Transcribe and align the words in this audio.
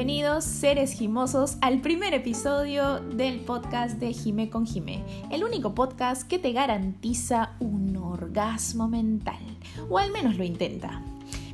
Bienvenidos, 0.00 0.44
seres 0.44 0.94
gimosos, 0.94 1.58
al 1.60 1.82
primer 1.82 2.14
episodio 2.14 3.00
del 3.00 3.40
podcast 3.40 3.98
de 3.98 4.14
Jime 4.14 4.48
con 4.48 4.64
Jime, 4.64 5.04
el 5.30 5.44
único 5.44 5.74
podcast 5.74 6.26
que 6.26 6.38
te 6.38 6.52
garantiza 6.52 7.50
un 7.60 7.94
orgasmo 7.98 8.88
mental, 8.88 9.36
o 9.90 9.98
al 9.98 10.10
menos 10.10 10.38
lo 10.38 10.44
intenta. 10.44 11.02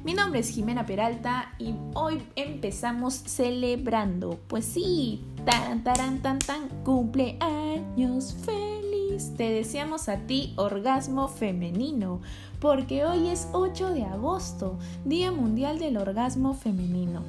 Mi 0.05 0.15
nombre 0.15 0.39
es 0.39 0.51
Jimena 0.51 0.87
Peralta 0.87 1.57
y 1.59 1.75
hoy 1.95 2.23
empezamos 2.37 3.15
celebrando, 3.15 4.39
pues 4.47 4.65
sí, 4.65 5.25
tan 5.45 5.83
tan 5.83 6.23
tan 6.23 6.39
tan 6.39 6.69
cumpleaños 6.85 8.33
feliz. 8.45 8.76
Te 9.17 9.51
deseamos 9.51 10.11
a 10.11 10.19
ti 10.27 10.53
orgasmo 10.57 11.29
femenino, 11.29 12.21
porque 12.61 13.07
hoy 13.07 13.29
es 13.29 13.49
8 13.53 13.95
de 13.95 14.05
agosto, 14.05 14.79
Día 15.07 15.33
Mundial 15.33 15.79
del 15.79 15.97
Orgasmo 15.97 16.53
Femenino. 16.53 17.23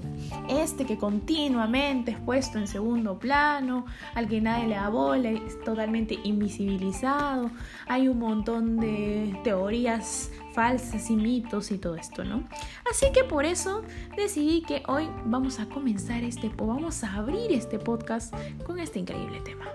Este 0.50 0.86
que 0.86 0.98
continuamente 0.98 2.12
es 2.12 2.20
puesto 2.20 2.58
en 2.58 2.68
segundo 2.68 3.20
plano, 3.20 3.86
al 4.16 4.28
que 4.28 4.42
nadie 4.42 4.68
le 4.68 4.76
da 4.76 4.90
bola, 4.90 5.30
es 5.30 5.64
totalmente 5.64 6.20
invisibilizado. 6.26 7.52
Hay 7.88 8.10
un 8.10 8.20
montón 8.20 8.78
de 8.78 9.40
teorías 9.46 10.30
falsas 10.54 11.10
y 11.10 11.16
mitos 11.16 11.72
y 11.72 11.78
todo 11.78 11.96
esto, 11.96 12.26
¿no? 12.26 12.44
Así 12.92 13.14
que 13.14 13.24
por 13.24 13.46
eso 13.46 13.84
decidí 14.18 14.62
que 14.62 14.84
hoy 14.88 15.08
vamos 15.26 15.62
a 15.62 15.68
comenzar 15.70 16.24
este, 16.24 16.50
vamos 16.50 17.06
a 17.06 17.14
abrir 17.14 17.54
este 17.54 17.80
podcast 17.80 18.34
con 18.66 18.78
este 18.82 19.00
increíble 19.00 19.40
tema. 19.40 19.68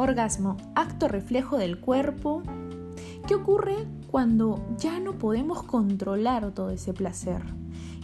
Orgasmo, 0.00 0.56
acto 0.74 1.08
reflejo 1.08 1.58
del 1.58 1.78
cuerpo. 1.78 2.42
¿Qué 3.26 3.34
ocurre 3.34 3.86
cuando 4.10 4.64
ya 4.78 4.98
no 4.98 5.18
podemos 5.18 5.62
controlar 5.62 6.52
todo 6.52 6.70
ese 6.70 6.94
placer? 6.94 7.42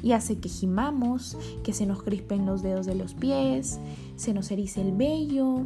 Y 0.03 0.13
hace 0.13 0.39
que 0.39 0.51
gimamos, 0.51 1.39
que 1.65 1.73
se 1.73 1.87
nos 1.87 2.03
crispen 2.03 2.45
los 2.45 2.61
dedos 2.61 2.85
de 2.85 2.97
los 2.97 3.15
pies, 3.15 3.81
se 4.17 4.35
nos 4.35 4.51
erice 4.51 4.83
el 4.83 4.93
vello, 4.93 5.63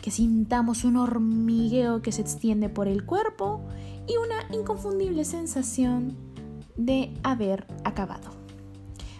que 0.00 0.10
sintamos 0.10 0.84
un 0.84 0.96
hormigueo 0.96 2.00
que 2.00 2.10
se 2.10 2.22
extiende 2.22 2.70
por 2.70 2.88
el 2.88 3.04
cuerpo 3.04 3.60
y 4.08 4.16
una 4.16 4.56
inconfundible 4.58 5.26
sensación 5.26 6.16
de 6.78 7.12
haber 7.22 7.66
acabado. 7.84 8.30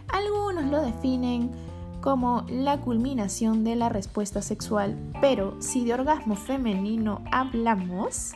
Algunos 0.09 0.65
lo 0.71 0.81
definen 0.81 1.51
como 2.01 2.45
la 2.49 2.81
culminación 2.81 3.65
de 3.65 3.77
la 3.77 3.89
respuesta 3.89 4.43
sexual, 4.43 4.97
pero 5.21 5.61
si 5.61 5.85
de 5.85 5.95
orgasmo 5.95 6.35
femenino 6.35 7.23
hablamos, 7.31 8.33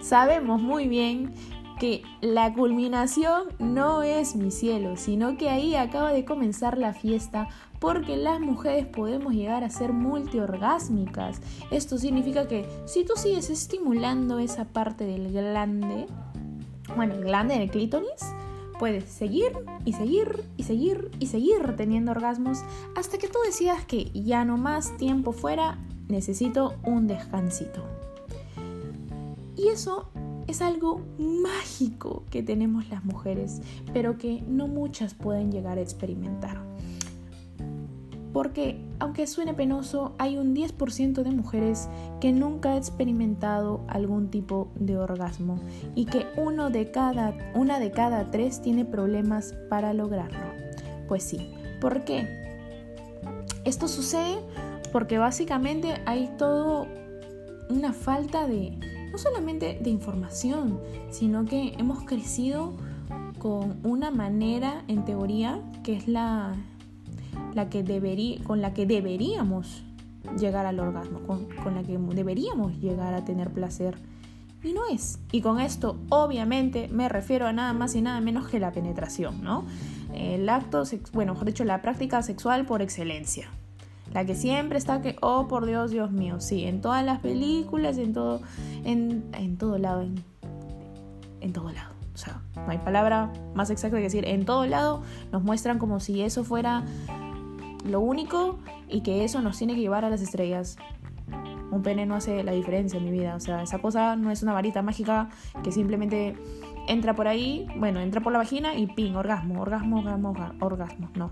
sabemos 0.00 0.60
muy 0.60 0.88
bien 0.88 1.34
que 1.78 2.02
la 2.20 2.52
culminación 2.52 3.44
no 3.58 4.02
es 4.02 4.36
mi 4.36 4.50
cielo, 4.50 4.96
sino 4.96 5.38
que 5.38 5.48
ahí 5.48 5.76
acaba 5.76 6.12
de 6.12 6.26
comenzar 6.26 6.76
la 6.76 6.92
fiesta 6.92 7.48
porque 7.78 8.18
las 8.18 8.38
mujeres 8.38 8.86
podemos 8.86 9.32
llegar 9.32 9.64
a 9.64 9.70
ser 9.70 9.94
multiorgásmicas. 9.94 11.40
Esto 11.70 11.96
significa 11.96 12.46
que 12.46 12.68
si 12.84 13.04
tú 13.04 13.14
sigues 13.16 13.48
estimulando 13.48 14.38
esa 14.38 14.66
parte 14.66 15.04
del 15.06 15.32
glande, 15.32 16.06
bueno, 16.94 17.14
el 17.14 17.24
glande 17.24 17.54
en 17.54 17.62
el 17.62 17.70
clítoris, 17.70 18.26
puedes 18.80 19.04
seguir 19.04 19.52
y 19.84 19.92
seguir 19.92 20.42
y 20.56 20.62
seguir 20.62 21.10
y 21.20 21.26
seguir 21.26 21.76
teniendo 21.76 22.12
orgasmos 22.12 22.64
hasta 22.96 23.18
que 23.18 23.28
tú 23.28 23.38
decidas 23.44 23.84
que 23.84 24.10
ya 24.12 24.46
no 24.46 24.56
más 24.56 24.96
tiempo 24.96 25.32
fuera, 25.32 25.76
necesito 26.08 26.74
un 26.82 27.06
descansito. 27.06 27.84
Y 29.54 29.68
eso 29.68 30.08
es 30.46 30.62
algo 30.62 31.02
mágico 31.18 32.24
que 32.30 32.42
tenemos 32.42 32.88
las 32.88 33.04
mujeres, 33.04 33.60
pero 33.92 34.16
que 34.16 34.42
no 34.48 34.66
muchas 34.66 35.12
pueden 35.12 35.52
llegar 35.52 35.76
a 35.76 35.82
experimentar. 35.82 36.69
Porque, 38.32 38.80
aunque 39.00 39.26
suene 39.26 39.54
penoso, 39.54 40.14
hay 40.18 40.38
un 40.38 40.54
10% 40.54 41.22
de 41.22 41.30
mujeres 41.30 41.88
que 42.20 42.32
nunca 42.32 42.72
ha 42.72 42.76
experimentado 42.76 43.80
algún 43.88 44.30
tipo 44.30 44.68
de 44.76 44.96
orgasmo 44.96 45.58
y 45.94 46.04
que 46.04 46.26
uno 46.36 46.70
de 46.70 46.90
cada, 46.90 47.34
una 47.54 47.80
de 47.80 47.90
cada 47.90 48.30
tres 48.30 48.62
tiene 48.62 48.84
problemas 48.84 49.54
para 49.68 49.92
lograrlo. 49.94 50.52
Pues 51.08 51.24
sí, 51.24 51.50
¿por 51.80 52.04
qué? 52.04 52.28
Esto 53.64 53.88
sucede 53.88 54.38
porque 54.92 55.18
básicamente 55.18 56.00
hay 56.06 56.30
todo 56.38 56.86
una 57.68 57.92
falta 57.92 58.46
de, 58.46 58.76
no 59.10 59.18
solamente 59.18 59.78
de 59.80 59.90
información, 59.90 60.80
sino 61.10 61.44
que 61.44 61.74
hemos 61.78 62.04
crecido 62.04 62.74
con 63.38 63.78
una 63.84 64.10
manera, 64.10 64.84
en 64.88 65.04
teoría, 65.04 65.60
que 65.82 65.96
es 65.96 66.08
la, 66.08 66.54
la 67.54 67.68
que 67.68 67.82
debería, 67.82 68.42
con 68.44 68.60
la 68.60 68.74
que 68.74 68.86
deberíamos 68.86 69.82
llegar 70.38 70.66
al 70.66 70.78
orgasmo, 70.80 71.20
con, 71.20 71.46
con, 71.62 71.74
la 71.74 71.82
que 71.82 71.98
deberíamos 71.98 72.78
llegar 72.80 73.14
a 73.14 73.24
tener 73.24 73.50
placer. 73.50 73.96
Y 74.62 74.72
no 74.72 74.82
es. 74.92 75.18
Y 75.32 75.40
con 75.40 75.58
esto, 75.58 75.96
obviamente, 76.10 76.88
me 76.88 77.08
refiero 77.08 77.46
a 77.46 77.52
nada 77.52 77.72
más 77.72 77.94
y 77.94 78.02
nada 78.02 78.20
menos 78.20 78.48
que 78.48 78.60
la 78.60 78.72
penetración, 78.72 79.42
¿no? 79.42 79.64
El 80.14 80.48
acto, 80.48 80.82
bueno, 81.12 81.32
mejor 81.32 81.46
dicho, 81.46 81.64
la 81.64 81.80
práctica 81.80 82.22
sexual 82.22 82.66
por 82.66 82.82
excelencia. 82.82 83.48
La 84.12 84.26
que 84.26 84.34
siempre 84.34 84.76
está 84.76 85.00
que, 85.00 85.16
oh 85.22 85.46
por 85.46 85.66
Dios, 85.66 85.92
Dios 85.92 86.10
mío, 86.10 86.40
sí, 86.40 86.64
en 86.64 86.80
todas 86.80 87.04
las 87.04 87.20
películas, 87.20 87.96
en 87.96 88.12
todo, 88.12 88.40
en, 88.84 89.24
en 89.32 89.56
todo 89.56 89.78
lado, 89.78 90.02
en, 90.02 90.22
en 91.40 91.52
todo 91.52 91.70
lado. 91.70 91.94
O 92.12 92.18
sea, 92.18 92.42
no 92.54 92.68
hay 92.68 92.78
palabra 92.78 93.32
más 93.54 93.70
exacta 93.70 93.96
que 93.96 94.02
decir, 94.02 94.26
en 94.26 94.44
todo 94.44 94.66
lado 94.66 95.02
nos 95.32 95.42
muestran 95.42 95.78
como 95.78 96.00
si 96.00 96.22
eso 96.22 96.44
fuera 96.44 96.84
lo 97.84 98.00
único 98.00 98.58
y 98.88 99.02
que 99.02 99.24
eso 99.24 99.40
nos 99.40 99.58
tiene 99.58 99.74
que 99.74 99.80
llevar 99.80 100.04
a 100.04 100.10
las 100.10 100.20
estrellas. 100.20 100.76
Un 101.70 101.82
pene 101.82 102.04
no 102.04 102.16
hace 102.16 102.42
la 102.42 102.52
diferencia 102.52 102.98
en 102.98 103.04
mi 103.04 103.10
vida. 103.12 103.36
O 103.36 103.40
sea, 103.40 103.62
esa 103.62 103.78
cosa 103.78 104.16
no 104.16 104.30
es 104.30 104.42
una 104.42 104.52
varita 104.52 104.82
mágica 104.82 105.28
que 105.62 105.70
simplemente 105.70 106.36
entra 106.88 107.14
por 107.14 107.28
ahí, 107.28 107.68
bueno, 107.76 108.00
entra 108.00 108.20
por 108.20 108.32
la 108.32 108.38
vagina 108.38 108.74
y 108.74 108.86
ping, 108.88 109.14
orgasmo, 109.14 109.60
orgasmo, 109.60 110.00
orgasmo, 110.00 110.34
orgasmo. 110.60 111.10
No. 111.14 111.30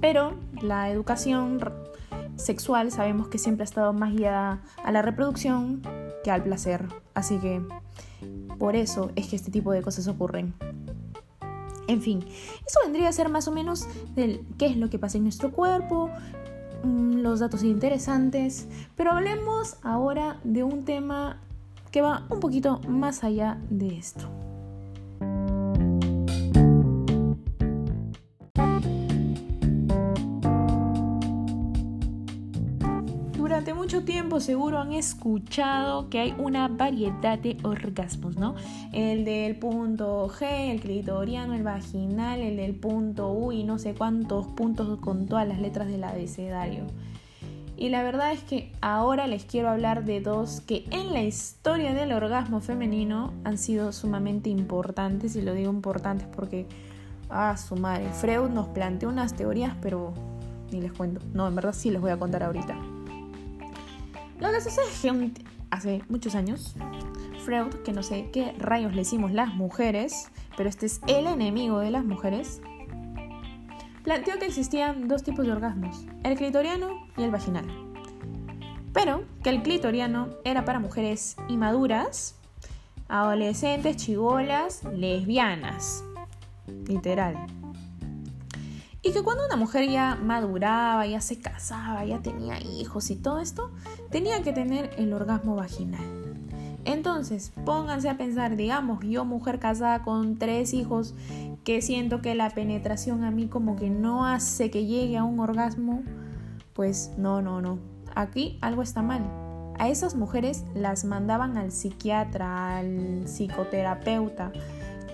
Pero 0.00 0.34
la 0.62 0.90
educación 0.90 1.60
sexual 2.36 2.90
sabemos 2.90 3.28
que 3.28 3.38
siempre 3.38 3.62
ha 3.62 3.64
estado 3.64 3.92
más 3.92 4.14
guiada 4.14 4.62
a 4.82 4.90
la 4.90 5.02
reproducción 5.02 5.82
que 6.24 6.30
al 6.30 6.42
placer. 6.42 6.86
Así 7.14 7.38
que 7.38 7.62
por 8.58 8.76
eso 8.76 9.10
es 9.16 9.28
que 9.28 9.36
este 9.36 9.50
tipo 9.50 9.72
de 9.72 9.82
cosas 9.82 10.08
ocurren. 10.08 10.54
En 11.88 12.00
fin, 12.00 12.24
eso 12.66 12.80
vendría 12.84 13.08
a 13.08 13.12
ser 13.12 13.28
más 13.28 13.48
o 13.48 13.52
menos 13.52 13.86
del 14.14 14.46
qué 14.58 14.66
es 14.66 14.76
lo 14.76 14.90
que 14.90 14.98
pasa 14.98 15.18
en 15.18 15.24
nuestro 15.24 15.52
cuerpo, 15.52 16.10
mm, 16.84 17.16
los 17.16 17.40
datos 17.40 17.62
interesantes, 17.62 18.68
pero 18.96 19.12
hablemos 19.12 19.76
ahora 19.82 20.38
de 20.44 20.62
un 20.62 20.84
tema 20.84 21.40
que 21.90 22.02
va 22.02 22.26
un 22.30 22.40
poquito 22.40 22.80
más 22.88 23.24
allá 23.24 23.58
de 23.68 23.98
esto. 23.98 24.28
Mucho 33.82 34.04
tiempo 34.04 34.38
seguro 34.38 34.78
han 34.78 34.92
escuchado 34.92 36.08
que 36.08 36.20
hay 36.20 36.34
una 36.38 36.68
variedad 36.68 37.36
de 37.36 37.56
orgasmos, 37.64 38.36
¿no? 38.36 38.54
El 38.92 39.24
del 39.24 39.56
punto 39.56 40.28
G, 40.28 40.70
el 40.70 40.80
clitoriano, 40.80 41.54
el 41.54 41.64
vaginal, 41.64 42.38
el 42.38 42.58
del 42.58 42.76
punto 42.76 43.32
U 43.32 43.50
y 43.50 43.64
no 43.64 43.80
sé 43.80 43.94
cuántos 43.94 44.46
puntos 44.46 45.00
con 45.00 45.26
todas 45.26 45.48
las 45.48 45.58
letras 45.58 45.88
del 45.88 46.04
abecedario. 46.04 46.84
Y 47.76 47.88
la 47.88 48.04
verdad 48.04 48.30
es 48.30 48.44
que 48.44 48.70
ahora 48.80 49.26
les 49.26 49.44
quiero 49.46 49.68
hablar 49.68 50.04
de 50.04 50.20
dos 50.20 50.60
que 50.60 50.84
en 50.92 51.12
la 51.12 51.24
historia 51.24 51.92
del 51.92 52.12
orgasmo 52.12 52.60
femenino 52.60 53.32
han 53.42 53.58
sido 53.58 53.90
sumamente 53.90 54.48
importantes, 54.48 55.34
y 55.34 55.42
lo 55.42 55.54
digo 55.54 55.72
importantes 55.72 56.28
porque, 56.28 56.68
ah, 57.30 57.56
su 57.56 57.74
madre, 57.74 58.08
Freud 58.12 58.48
nos 58.48 58.68
planteó 58.68 59.08
unas 59.08 59.34
teorías, 59.34 59.74
pero 59.82 60.14
ni 60.70 60.80
les 60.80 60.92
cuento. 60.92 61.20
No, 61.34 61.48
en 61.48 61.56
verdad 61.56 61.72
sí 61.72 61.90
les 61.90 62.00
voy 62.00 62.12
a 62.12 62.16
contar 62.16 62.44
ahorita. 62.44 62.91
Lo 64.42 64.50
que 64.50 64.60
sucede 64.60 65.32
hace 65.70 66.02
muchos 66.08 66.34
años, 66.34 66.74
Freud, 67.44 67.72
que 67.84 67.92
no 67.92 68.02
sé 68.02 68.28
qué 68.32 68.52
rayos 68.58 68.90
le 68.90 69.02
decimos 69.02 69.30
las 69.30 69.54
mujeres, 69.54 70.32
pero 70.56 70.68
este 70.68 70.86
es 70.86 71.00
el 71.06 71.28
enemigo 71.28 71.78
de 71.78 71.92
las 71.92 72.04
mujeres, 72.04 72.60
planteó 74.02 74.40
que 74.40 74.46
existían 74.46 75.06
dos 75.06 75.22
tipos 75.22 75.46
de 75.46 75.52
orgasmos, 75.52 76.06
el 76.24 76.36
clitoriano 76.36 77.06
y 77.16 77.22
el 77.22 77.30
vaginal. 77.30 77.66
Pero 78.92 79.22
que 79.44 79.50
el 79.50 79.62
clitoriano 79.62 80.30
era 80.42 80.64
para 80.64 80.80
mujeres 80.80 81.36
inmaduras, 81.48 82.36
adolescentes, 83.06 83.96
chigolas, 83.96 84.82
lesbianas. 84.92 86.02
Literal. 86.88 87.46
Y 89.02 89.12
que 89.12 89.22
cuando 89.22 89.44
una 89.44 89.56
mujer 89.56 89.90
ya 89.90 90.14
maduraba, 90.14 91.06
ya 91.06 91.20
se 91.20 91.40
casaba, 91.40 92.04
ya 92.04 92.20
tenía 92.20 92.60
hijos 92.60 93.10
y 93.10 93.16
todo 93.16 93.40
esto, 93.40 93.72
tenía 94.10 94.42
que 94.42 94.52
tener 94.52 94.90
el 94.96 95.12
orgasmo 95.12 95.56
vaginal. 95.56 96.00
Entonces, 96.84 97.52
pónganse 97.64 98.08
a 98.08 98.16
pensar, 98.16 98.56
digamos, 98.56 99.04
yo 99.04 99.24
mujer 99.24 99.58
casada 99.58 100.02
con 100.02 100.36
tres 100.36 100.72
hijos, 100.72 101.14
que 101.64 101.80
siento 101.80 102.20
que 102.20 102.34
la 102.34 102.50
penetración 102.50 103.24
a 103.24 103.30
mí 103.30 103.46
como 103.46 103.76
que 103.76 103.90
no 103.90 104.26
hace 104.26 104.70
que 104.70 104.86
llegue 104.86 105.16
a 105.16 105.24
un 105.24 105.38
orgasmo, 105.40 106.02
pues 106.72 107.12
no, 107.16 107.42
no, 107.42 107.60
no. 107.60 107.78
Aquí 108.14 108.58
algo 108.60 108.82
está 108.82 109.02
mal. 109.02 109.22
A 109.78 109.88
esas 109.88 110.14
mujeres 110.14 110.64
las 110.74 111.04
mandaban 111.04 111.56
al 111.56 111.72
psiquiatra, 111.72 112.78
al 112.78 113.24
psicoterapeuta 113.26 114.52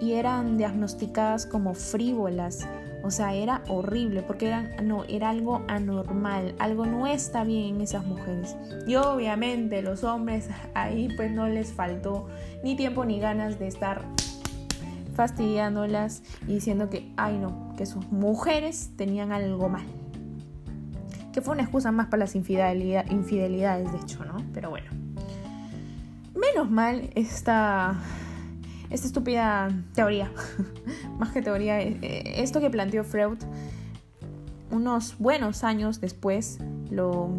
y 0.00 0.12
eran 0.12 0.56
diagnosticadas 0.56 1.46
como 1.46 1.74
frívolas. 1.74 2.66
O 3.02 3.10
sea, 3.10 3.34
era 3.34 3.62
horrible 3.68 4.22
porque 4.22 4.48
eran, 4.48 4.70
no, 4.82 5.04
era 5.04 5.30
algo 5.30 5.62
anormal, 5.68 6.54
algo 6.58 6.84
no 6.86 7.06
está 7.06 7.44
bien 7.44 7.76
en 7.76 7.80
esas 7.80 8.04
mujeres. 8.04 8.56
Y 8.86 8.96
obviamente 8.96 9.82
los 9.82 10.04
hombres 10.04 10.48
ahí 10.74 11.08
pues 11.16 11.30
no 11.30 11.48
les 11.48 11.72
faltó 11.72 12.28
ni 12.62 12.76
tiempo 12.76 13.04
ni 13.04 13.20
ganas 13.20 13.58
de 13.58 13.68
estar 13.68 14.04
fastidiándolas 15.14 16.22
y 16.46 16.54
diciendo 16.54 16.90
que, 16.90 17.12
ay 17.16 17.38
no, 17.38 17.74
que 17.76 17.86
sus 17.86 18.06
mujeres 18.12 18.92
tenían 18.96 19.32
algo 19.32 19.68
mal. 19.68 19.84
Que 21.32 21.40
fue 21.40 21.54
una 21.54 21.64
excusa 21.64 21.90
más 21.92 22.06
para 22.06 22.20
las 22.20 22.36
infidelidades, 22.36 23.92
de 23.92 23.98
hecho, 23.98 24.24
¿no? 24.24 24.36
Pero 24.54 24.70
bueno. 24.70 24.90
Menos 26.34 26.70
mal 26.70 27.10
esta, 27.16 27.96
esta 28.90 29.06
estúpida 29.06 29.68
teoría, 29.94 30.30
más 31.18 31.32
que 31.32 31.42
teoría, 31.42 31.80
eh, 31.80 31.98
eh, 32.02 32.34
esto 32.36 32.60
que 32.60 32.70
planteó 32.70 33.04
Freud 33.04 33.38
unos 34.70 35.16
buenos 35.18 35.64
años 35.64 36.00
después 36.00 36.58
lo, 36.90 37.30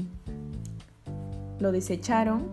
lo 1.60 1.72
desecharon 1.72 2.48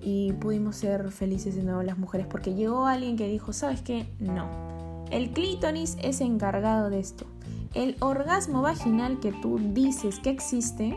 y 0.00 0.32
pudimos 0.34 0.76
ser 0.76 1.10
felices 1.12 1.54
de 1.54 1.62
nuevo 1.62 1.82
las 1.82 1.98
mujeres 1.98 2.26
porque 2.26 2.54
llegó 2.54 2.86
alguien 2.86 3.16
que 3.16 3.28
dijo, 3.28 3.52
¿sabes 3.52 3.82
qué? 3.82 4.06
No. 4.18 4.48
El 5.10 5.30
clítoris 5.30 5.96
es 6.02 6.20
encargado 6.20 6.90
de 6.90 6.98
esto. 6.98 7.26
El 7.74 7.96
orgasmo 8.00 8.62
vaginal 8.62 9.20
que 9.20 9.32
tú 9.32 9.58
dices 9.72 10.18
que 10.18 10.30
existe, 10.30 10.96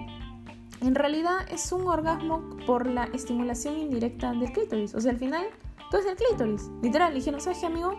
en 0.82 0.96
realidad 0.96 1.38
es 1.52 1.72
un 1.72 1.88
orgasmo 1.88 2.42
por 2.66 2.88
la 2.88 3.06
estimulación 3.06 3.78
indirecta 3.78 4.34
del 4.34 4.52
clítoris. 4.52 4.96
O 4.96 5.02
sea, 5.02 5.12
al 5.12 5.18
final, 5.18 5.46
todo 5.90 6.02
es 6.02 6.08
el 6.08 6.16
clítoris. 6.16 6.70
Literal, 6.82 7.14
dijeron, 7.14 7.42
¿sabes 7.42 7.60
qué, 7.60 7.66
amigo? 7.66 7.94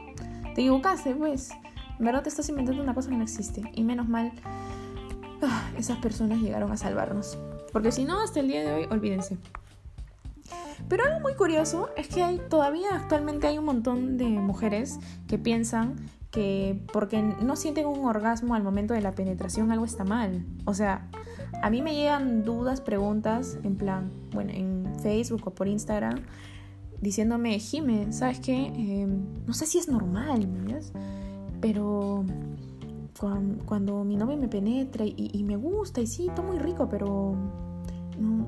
Te 0.55 0.63
equivocaste, 0.63 1.15
pues. 1.15 1.51
En 1.99 2.05
verdad 2.05 2.23
te 2.23 2.29
estás 2.29 2.49
inventando 2.49 2.83
una 2.83 2.95
cosa 2.95 3.11
que 3.11 3.17
no 3.17 3.23
existe. 3.23 3.63
Y 3.75 3.85
menos 3.85 4.09
mal, 4.09 4.33
ah, 5.43 5.71
esas 5.79 5.99
personas 5.99 6.41
llegaron 6.41 6.71
a 6.71 6.77
salvarnos. 6.77 7.39
Porque 7.73 7.93
si 7.93 8.05
no, 8.05 8.21
hasta 8.21 8.41
el 8.41 8.49
día 8.49 8.63
de 8.63 8.73
hoy, 8.73 8.87
olvídense. 8.91 9.39
Pero 10.89 11.05
algo 11.05 11.21
muy 11.21 11.35
curioso 11.35 11.91
es 11.97 12.09
que 12.09 12.23
hay 12.23 12.41
todavía 12.49 12.95
actualmente 12.95 13.47
hay 13.47 13.59
un 13.59 13.65
montón 13.65 14.19
de 14.19 14.27
mujeres 14.27 14.99
que 15.27 15.39
piensan 15.39 15.97
que 16.31 16.81
porque 16.93 17.23
no 17.23 17.57
sienten 17.57 17.87
un 17.87 18.05
orgasmo 18.05 18.55
al 18.55 18.63
momento 18.63 18.95
de 18.95 19.01
la 19.01 19.13
penetración 19.13 19.73
algo 19.73 19.85
está 19.85 20.05
mal. 20.05 20.45
O 20.65 20.75
sea, 20.75 21.09
a 21.63 21.71
mí 21.71 21.83
me 21.83 21.95
llegan 21.95 22.45
dudas, 22.45 22.81
preguntas 22.81 23.59
en 23.63 23.77
plan, 23.77 24.13
bueno, 24.33 24.53
en 24.53 24.87
Facebook 25.03 25.43
o 25.47 25.51
por 25.51 25.67
Instagram 25.67 26.21
diciéndome, 27.01 27.59
Jime, 27.59 28.13
¿sabes 28.13 28.41
qué? 28.41 28.67
Em, 28.67 29.25
no 29.47 29.53
sé 29.53 29.67
si 29.67 29.79
es 29.79 29.89
normal, 29.89 30.49
pero 31.61 32.25
cuando, 33.67 34.05
mi 34.05 34.17
novio 34.17 34.37
me 34.37 34.49
penetra 34.49 35.05
y, 35.05 35.31
y 35.33 35.43
me 35.43 35.57
gusta 35.57 36.01
y 36.01 36.07
sí, 36.07 36.29
todo 36.35 36.47
muy 36.47 36.59
rico, 36.59 36.89
pero 36.89 37.35
no, 38.19 38.47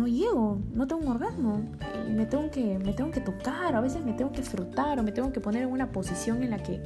no 0.00 0.06
llego, 0.06 0.58
no 0.72 0.86
tengo 0.86 1.02
un 1.02 1.08
orgasmo. 1.08 1.62
Y 2.08 2.12
me 2.12 2.26
tengo, 2.26 2.50
que, 2.50 2.78
me 2.78 2.92
tengo 2.92 3.10
que 3.10 3.20
tocar, 3.20 3.74
a 3.74 3.80
veces 3.80 4.04
me 4.04 4.12
tengo 4.12 4.32
que 4.32 4.42
frotar 4.42 4.98
o 4.98 5.02
me 5.02 5.12
tengo 5.12 5.32
que 5.32 5.40
poner 5.40 5.62
en 5.62 5.70
una 5.70 5.92
posición 5.92 6.42
en 6.42 6.50
la 6.50 6.62
que 6.62 6.80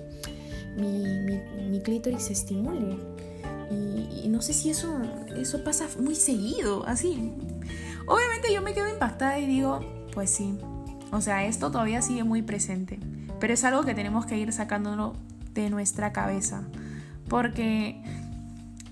mi, 0.76 1.38
mi, 1.68 1.80
clítoris 1.80 2.24
se 2.24 2.32
estimule. 2.32 2.98
Y, 3.70 4.28
no 4.28 4.42
sé 4.42 4.52
si 4.52 4.70
eso, 4.70 5.00
eso 5.36 5.62
pasa 5.62 5.86
muy 6.00 6.14
seguido, 6.14 6.84
así. 6.86 7.32
Obviamente 8.06 8.52
yo 8.52 8.62
me 8.62 8.74
quedo 8.74 8.88
impactada 8.88 9.38
y 9.38 9.46
digo, 9.46 9.80
pues 10.12 10.30
sí. 10.30 10.58
O 11.14 11.20
sea, 11.20 11.44
esto 11.44 11.70
todavía 11.70 12.02
sigue 12.02 12.24
muy 12.24 12.42
presente. 12.42 12.98
Pero 13.40 13.54
es 13.54 13.64
algo 13.64 13.84
que 13.84 13.94
tenemos 13.94 14.26
que 14.26 14.36
ir 14.36 14.52
sacándolo 14.52 15.14
de 15.52 15.70
nuestra 15.70 16.12
cabeza. 16.12 16.64
Porque 17.28 18.02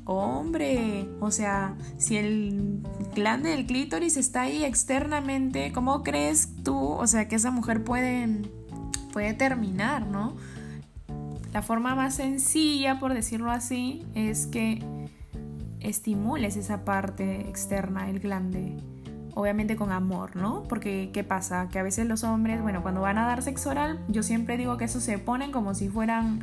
Hombre, 0.04 1.08
o 1.20 1.30
sea, 1.30 1.76
si 1.96 2.16
el 2.16 2.82
glande 3.14 3.50
del 3.50 3.66
clítoris 3.66 4.16
está 4.16 4.42
ahí 4.42 4.64
externamente, 4.64 5.70
¿cómo 5.72 6.02
crees 6.02 6.48
tú, 6.64 6.76
o 6.76 7.06
sea, 7.06 7.28
que 7.28 7.36
esa 7.36 7.52
mujer 7.52 7.84
puede, 7.84 8.42
puede 9.12 9.32
terminar, 9.32 10.04
¿no? 10.08 10.36
La 11.52 11.62
forma 11.62 11.94
más 11.94 12.16
sencilla, 12.16 12.98
por 12.98 13.14
decirlo 13.14 13.52
así, 13.52 14.04
es 14.16 14.48
que 14.48 14.84
estimules 15.78 16.56
esa 16.56 16.84
parte 16.84 17.48
externa, 17.48 18.10
el 18.10 18.18
glande. 18.18 18.76
Obviamente 19.34 19.76
con 19.76 19.92
amor, 19.92 20.36
¿no? 20.36 20.64
Porque, 20.68 21.10
¿qué 21.12 21.24
pasa? 21.24 21.68
Que 21.70 21.78
a 21.78 21.82
veces 21.82 22.06
los 22.06 22.22
hombres, 22.22 22.60
bueno, 22.60 22.82
cuando 22.82 23.00
van 23.00 23.18
a 23.18 23.26
dar 23.26 23.42
sexo 23.42 23.70
oral, 23.70 23.98
yo 24.08 24.22
siempre 24.22 24.56
digo 24.56 24.76
que 24.76 24.84
eso 24.84 25.00
se 25.00 25.18
ponen 25.18 25.52
como 25.52 25.74
si 25.74 25.88
fueran 25.88 26.40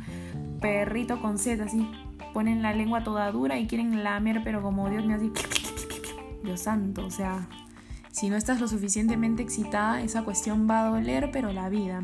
perrito 0.60 1.20
con 1.20 1.38
sed, 1.38 1.60
así 1.60 1.88
ponen 2.32 2.62
la 2.62 2.72
lengua 2.72 3.02
toda 3.04 3.30
dura 3.30 3.58
y 3.58 3.66
quieren 3.66 4.02
lamer, 4.02 4.42
pero 4.44 4.62
como 4.62 4.88
Dios 4.90 5.04
me 5.04 5.14
así. 5.14 5.32
Dios 6.42 6.60
santo, 6.62 7.04
o 7.04 7.10
sea, 7.10 7.46
si 8.12 8.28
no 8.28 8.36
estás 8.36 8.60
lo 8.60 8.68
suficientemente 8.68 9.42
excitada, 9.42 10.02
esa 10.02 10.24
cuestión 10.24 10.68
va 10.68 10.80
a 10.80 10.90
doler, 10.90 11.30
pero 11.32 11.52
la 11.52 11.68
vida. 11.68 12.02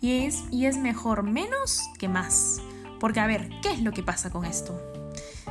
Y 0.00 0.24
es, 0.26 0.44
y 0.50 0.66
es 0.66 0.76
mejor 0.76 1.22
menos 1.22 1.80
que 1.98 2.08
más. 2.08 2.60
Porque 3.00 3.20
a 3.20 3.26
ver, 3.26 3.48
¿qué 3.62 3.72
es 3.72 3.82
lo 3.82 3.92
que 3.92 4.02
pasa 4.02 4.30
con 4.30 4.44
esto? 4.44 4.93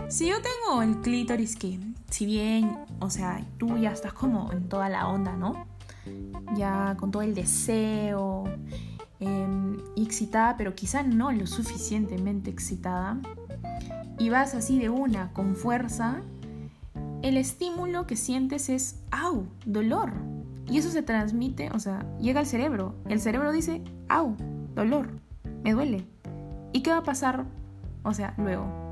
Si 0.10 0.28
yo 0.28 0.36
tengo 0.42 0.82
el 0.84 1.02
clítoris 1.02 1.56
que, 1.56 1.80
si 2.10 2.26
bien, 2.26 2.78
o 3.00 3.10
sea, 3.10 3.44
tú 3.58 3.78
ya 3.78 3.92
estás 3.92 4.14
como 4.14 4.52
en 4.52 4.70
toda 4.70 4.90
la 4.90 5.08
onda, 5.08 5.36
¿no? 5.36 5.66
Ya 6.56 6.96
con 7.00 7.12
todo 7.12 7.24
el 7.24 7.34
deseo, 7.34 8.44
eh, 9.20 9.78
excitada, 9.96 10.56
pero 10.58 10.76
quizá 10.76 11.02
no 11.04 11.32
lo 11.32 11.48
suficientemente 11.48 12.52
excitada, 12.52 13.20
y 14.20 14.30
vas 14.30 14.54
así 14.54 14.78
de 14.78 14.90
una, 14.90 15.34
con 15.34 15.56
fuerza, 15.56 16.22
el 17.24 17.38
estímulo 17.38 18.06
que 18.06 18.16
sientes 18.16 18.70
es, 18.70 19.00
¡au! 19.12 19.48
Dolor. 19.66 20.14
Y 20.70 20.78
eso 20.78 20.92
se 20.92 21.02
transmite, 21.02 21.72
o 21.72 21.80
sea, 21.80 22.06
llega 22.20 22.40
al 22.40 22.46
cerebro. 22.46 22.96
El 23.08 23.20
cerebro 23.20 23.52
dice, 23.52 23.82
¡au! 24.10 24.36
Dolor. 24.76 25.10
Me 25.64 25.74
duele. 25.74 26.06
¿Y 26.72 26.82
qué 26.82 26.92
va 26.92 26.98
a 26.98 27.04
pasar? 27.04 27.46
O 28.04 28.14
sea, 28.14 28.34
luego, 28.38 28.83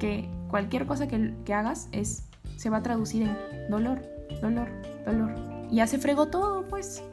que 0.00 0.28
cualquier 0.48 0.86
cosa 0.86 1.06
que, 1.06 1.54
hagas 1.54 1.88
es, 1.92 2.24
se 2.56 2.70
va 2.70 2.78
a 2.78 2.82
traducir 2.82 3.22
en 3.22 3.36
dolor, 3.68 4.02
dolor, 4.42 4.68
dolor. 5.06 5.32
Y 5.70 5.76
ya 5.76 5.86
se 5.86 5.98
fregó 5.98 6.26
todo, 6.26 6.66
pues. 6.66 7.04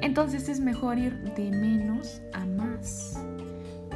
Entonces 0.00 0.50
es 0.50 0.60
mejor 0.60 0.98
ir 0.98 1.18
de 1.34 1.50
menos 1.50 2.20
a 2.34 2.44
más. 2.44 3.18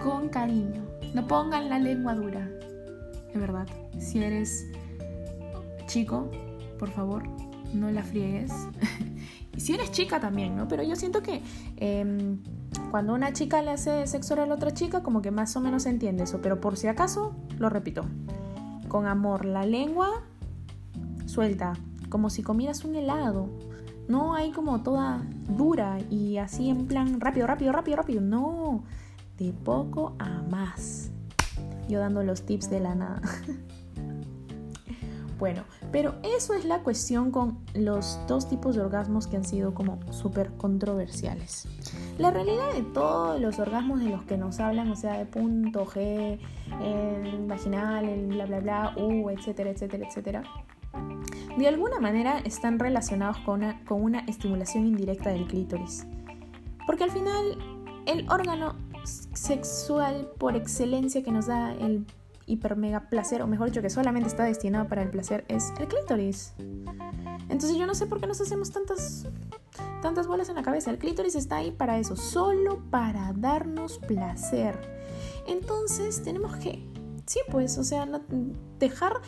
Con 0.02 0.30
cariño. 0.30 0.86
No 1.12 1.26
pongan 1.26 1.68
la 1.68 1.78
lengua 1.78 2.14
dura. 2.14 2.48
De 3.32 3.38
verdad. 3.38 3.66
Si 3.98 4.22
eres 4.22 4.66
chico, 5.86 6.30
por 6.78 6.90
favor, 6.90 7.24
no 7.74 7.90
la 7.90 8.02
friegues. 8.02 8.52
y 9.56 9.60
si 9.60 9.74
eres 9.74 9.90
chica 9.90 10.20
también, 10.20 10.56
¿no? 10.56 10.68
Pero 10.68 10.82
yo 10.82 10.96
siento 10.96 11.22
que 11.22 11.42
em, 11.76 12.38
cuando 12.90 13.14
una 13.14 13.32
chica 13.32 13.62
le 13.62 13.70
hace 13.70 14.06
sexo 14.06 14.34
a 14.34 14.46
la 14.46 14.54
otra 14.54 14.72
chica, 14.72 15.02
como 15.02 15.22
que 15.22 15.30
más 15.30 15.56
o 15.56 15.60
menos 15.60 15.84
se 15.84 15.90
entiende 15.90 16.24
eso. 16.24 16.40
Pero 16.42 16.60
por 16.60 16.76
si 16.76 16.88
acaso, 16.88 17.34
lo 17.58 17.68
repito. 17.68 18.04
Con 18.88 19.06
amor, 19.06 19.44
la 19.44 19.64
lengua 19.64 20.22
suelta, 21.26 21.72
como 22.08 22.30
si 22.30 22.42
comieras 22.42 22.84
un 22.84 22.94
helado. 22.94 23.48
No 24.08 24.34
hay 24.34 24.50
como 24.52 24.82
toda 24.82 25.22
dura 25.48 25.98
y 26.10 26.36
así 26.36 26.68
en 26.68 26.86
plan 26.86 27.20
rápido, 27.20 27.46
rápido, 27.46 27.72
rápido, 27.72 27.96
rápido. 27.96 28.20
No, 28.20 28.84
de 29.38 29.52
poco 29.52 30.14
a 30.18 30.42
más. 30.42 31.10
Yo 31.88 31.98
dando 31.98 32.22
los 32.22 32.42
tips 32.42 32.68
de 32.68 32.80
la 32.80 32.94
nada. 32.94 33.22
bueno, 35.38 35.62
pero 35.90 36.14
eso 36.22 36.54
es 36.54 36.64
la 36.64 36.80
cuestión 36.82 37.30
con 37.30 37.58
los 37.74 38.18
dos 38.28 38.48
tipos 38.48 38.76
de 38.76 38.82
orgasmos 38.82 39.26
que 39.26 39.36
han 39.36 39.44
sido 39.44 39.72
como 39.72 39.98
súper 40.12 40.52
controversiales. 40.56 41.66
La 42.18 42.30
realidad 42.30 42.72
de 42.74 42.82
todos 42.82 43.40
los 43.40 43.58
orgasmos 43.58 44.00
de 44.00 44.10
los 44.10 44.22
que 44.24 44.36
nos 44.36 44.60
hablan, 44.60 44.90
o 44.90 44.96
sea, 44.96 45.18
de 45.18 45.24
punto 45.24 45.86
G, 45.86 46.38
el 46.82 47.46
vaginal, 47.46 48.08
el 48.08 48.26
bla 48.26 48.46
bla 48.46 48.60
bla, 48.60 48.94
U, 48.96 49.30
etcétera, 49.30 49.70
etcétera, 49.70 50.06
etcétera, 50.06 50.42
de 51.56 51.68
alguna 51.68 52.00
manera 52.00 52.38
están 52.40 52.78
relacionados 52.78 53.38
con 53.38 53.60
una, 53.60 53.84
con 53.84 54.02
una 54.02 54.20
estimulación 54.20 54.86
indirecta 54.86 55.30
del 55.30 55.46
clítoris. 55.46 56.06
Porque 56.86 57.04
al 57.04 57.10
final 57.10 57.58
el 58.06 58.28
órgano 58.30 58.76
sexual 59.04 60.28
por 60.38 60.56
excelencia 60.56 61.22
que 61.22 61.30
nos 61.30 61.46
da 61.46 61.72
el 61.74 62.06
hiper 62.52 62.76
mega 62.76 63.08
placer, 63.08 63.42
o 63.42 63.46
mejor 63.46 63.68
dicho, 63.68 63.82
que 63.82 63.90
solamente 63.90 64.28
está 64.28 64.44
destinado 64.44 64.88
para 64.88 65.02
el 65.02 65.10
placer, 65.10 65.44
es 65.48 65.72
el 65.80 65.88
clítoris. 65.88 66.54
Entonces 67.48 67.76
yo 67.76 67.86
no 67.86 67.94
sé 67.94 68.06
por 68.06 68.20
qué 68.20 68.26
nos 68.26 68.40
hacemos 68.40 68.70
tantas, 68.70 69.26
tantas 70.00 70.26
bolas 70.26 70.48
en 70.48 70.56
la 70.56 70.62
cabeza. 70.62 70.90
El 70.90 70.98
clítoris 70.98 71.34
está 71.34 71.56
ahí 71.56 71.70
para 71.70 71.98
eso, 71.98 72.16
solo 72.16 72.82
para 72.90 73.32
darnos 73.34 73.98
placer. 73.98 74.78
Entonces 75.46 76.22
tenemos 76.22 76.56
que, 76.56 76.86
sí, 77.26 77.40
pues, 77.50 77.78
o 77.78 77.84
sea, 77.84 78.08
dejar 78.78 79.20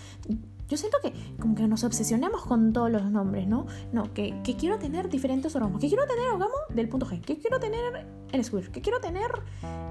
yo 0.69 0.79
siento 0.79 0.99
que 1.03 1.13
como 1.41 1.55
que 1.55 1.69
nos 1.69 1.85
obsesionamos 1.85 2.45
con 2.45 2.73
todos 2.73 2.91
los 2.91 3.11
nombres, 3.11 3.47
¿no? 3.47 3.67
No, 3.93 4.13
que, 4.15 4.41
quiero 4.59 4.79
tener 4.79 5.09
diferentes 5.09 5.55
orgasmos. 5.55 5.81
Que 5.81 5.89
quiero 5.89 6.07
tener 6.07 6.29
orgasmo 6.31 6.55
del 6.71 6.89
punto 6.89 7.07
G. 7.07 7.21
Que 7.21 7.39
quiero 7.39 7.61
tener 7.61 8.07
el 8.33 8.45
squirt. 8.45 8.71
Que 8.71 8.81
quiero 8.81 9.01
tener 9.01 9.31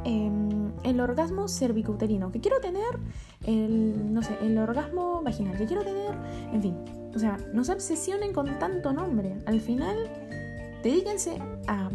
em, 0.04 0.53
el 0.84 1.00
orgasmo 1.00 1.48
cervicouterino. 1.48 2.32
Que 2.32 2.40
quiero 2.40 2.60
tener 2.60 3.00
el, 3.46 4.14
no 4.14 4.22
sé, 4.22 4.38
el 4.42 4.58
orgasmo 4.58 5.22
vaginal. 5.24 5.58
Que 5.58 5.66
quiero 5.66 5.84
tener, 5.84 6.16
en 6.52 6.62
fin. 6.62 6.76
O 7.16 7.20
sea, 7.20 7.38
no 7.54 7.64
se 7.64 7.74
obsesionen 7.74 8.34
con 8.34 8.60
tanto 8.60 8.92
nombre. 8.94 9.38
Al 9.46 9.62
final, 9.62 9.96
dedíquense 10.84 11.40
a 11.68 11.90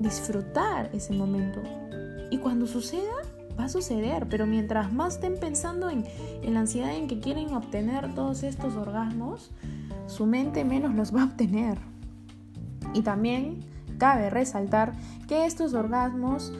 disfrutar 0.00 0.90
ese 0.92 1.12
momento. 1.12 1.60
Y 2.30 2.38
cuando 2.38 2.66
suceda, 2.66 3.22
va 3.58 3.64
a 3.64 3.68
suceder, 3.68 4.26
pero 4.28 4.46
mientras 4.46 4.92
más 4.92 5.14
estén 5.14 5.38
pensando 5.38 5.90
en, 5.90 6.04
la 6.42 6.60
ansiedad 6.60 6.94
en 6.94 7.08
que 7.08 7.20
quieren 7.20 7.54
obtener 7.54 8.14
todos 8.14 8.42
estos 8.42 8.76
orgasmos, 8.76 9.50
su 10.06 10.26
mente 10.26 10.64
menos 10.64 10.94
los 10.94 11.14
va 11.14 11.22
a 11.22 11.24
obtener. 11.26 11.78
Y 12.94 13.02
también 13.02 13.64
cabe 13.98 14.30
resaltar 14.30 14.94
que 15.26 15.46
estos 15.46 15.74
orgasmos, 15.74 16.52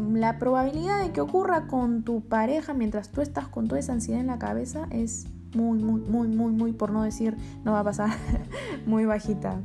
la 0.00 0.38
probabilidad 0.38 1.00
de 1.00 1.12
que 1.12 1.20
ocurra 1.20 1.66
con 1.66 2.02
tu 2.02 2.22
pareja 2.22 2.74
mientras 2.74 3.10
tú 3.10 3.20
estás 3.20 3.48
con 3.48 3.68
toda 3.68 3.78
esa 3.78 3.92
ansiedad 3.92 4.20
en 4.20 4.28
la 4.28 4.38
cabeza 4.38 4.86
es 4.90 5.26
muy, 5.54 5.78
muy, 5.78 6.00
muy, 6.00 6.28
muy, 6.28 6.52
muy, 6.52 6.72
por 6.72 6.90
no 6.90 7.02
decir, 7.02 7.36
no 7.64 7.72
va 7.72 7.80
a 7.80 7.84
pasar, 7.84 8.10
muy 8.86 9.04
bajita. 9.04 9.60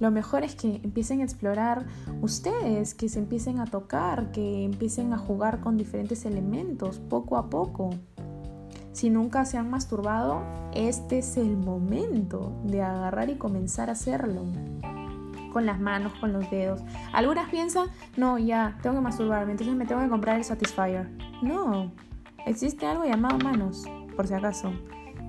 Lo 0.00 0.10
mejor 0.10 0.42
es 0.42 0.56
que 0.56 0.80
empiecen 0.82 1.20
a 1.20 1.24
explorar 1.24 1.86
ustedes, 2.20 2.94
que 2.94 3.08
se 3.08 3.20
empiecen 3.20 3.60
a 3.60 3.66
tocar, 3.66 4.32
que 4.32 4.64
empiecen 4.64 5.12
a 5.12 5.18
jugar 5.18 5.60
con 5.60 5.76
diferentes 5.76 6.24
elementos 6.24 6.98
poco 6.98 7.36
a 7.36 7.48
poco. 7.48 7.90
Si 8.92 9.10
nunca 9.10 9.44
se 9.44 9.56
han 9.56 9.70
masturbado, 9.70 10.42
este 10.74 11.18
es 11.18 11.36
el 11.36 11.56
momento 11.56 12.52
de 12.64 12.82
agarrar 12.82 13.30
y 13.30 13.36
comenzar 13.36 13.88
a 13.88 13.92
hacerlo. 13.92 14.42
Con 15.54 15.64
las 15.64 15.80
manos, 15.80 16.12
con 16.20 16.34
los 16.34 16.50
dedos. 16.50 16.82
Algunas 17.14 17.48
piensan, 17.48 17.86
no, 18.16 18.38
ya, 18.38 18.76
tengo 18.82 18.96
que 18.96 19.02
masturbarme, 19.02 19.52
entonces 19.52 19.74
me 19.74 19.86
tengo 19.86 20.02
que 20.02 20.08
comprar 20.08 20.36
el 20.36 20.44
Satisfyer. 20.44 21.08
No, 21.42 21.92
existe 22.44 22.84
algo 22.84 23.04
llamado 23.04 23.38
manos, 23.38 23.84
por 24.16 24.26
si 24.26 24.34
acaso 24.34 24.72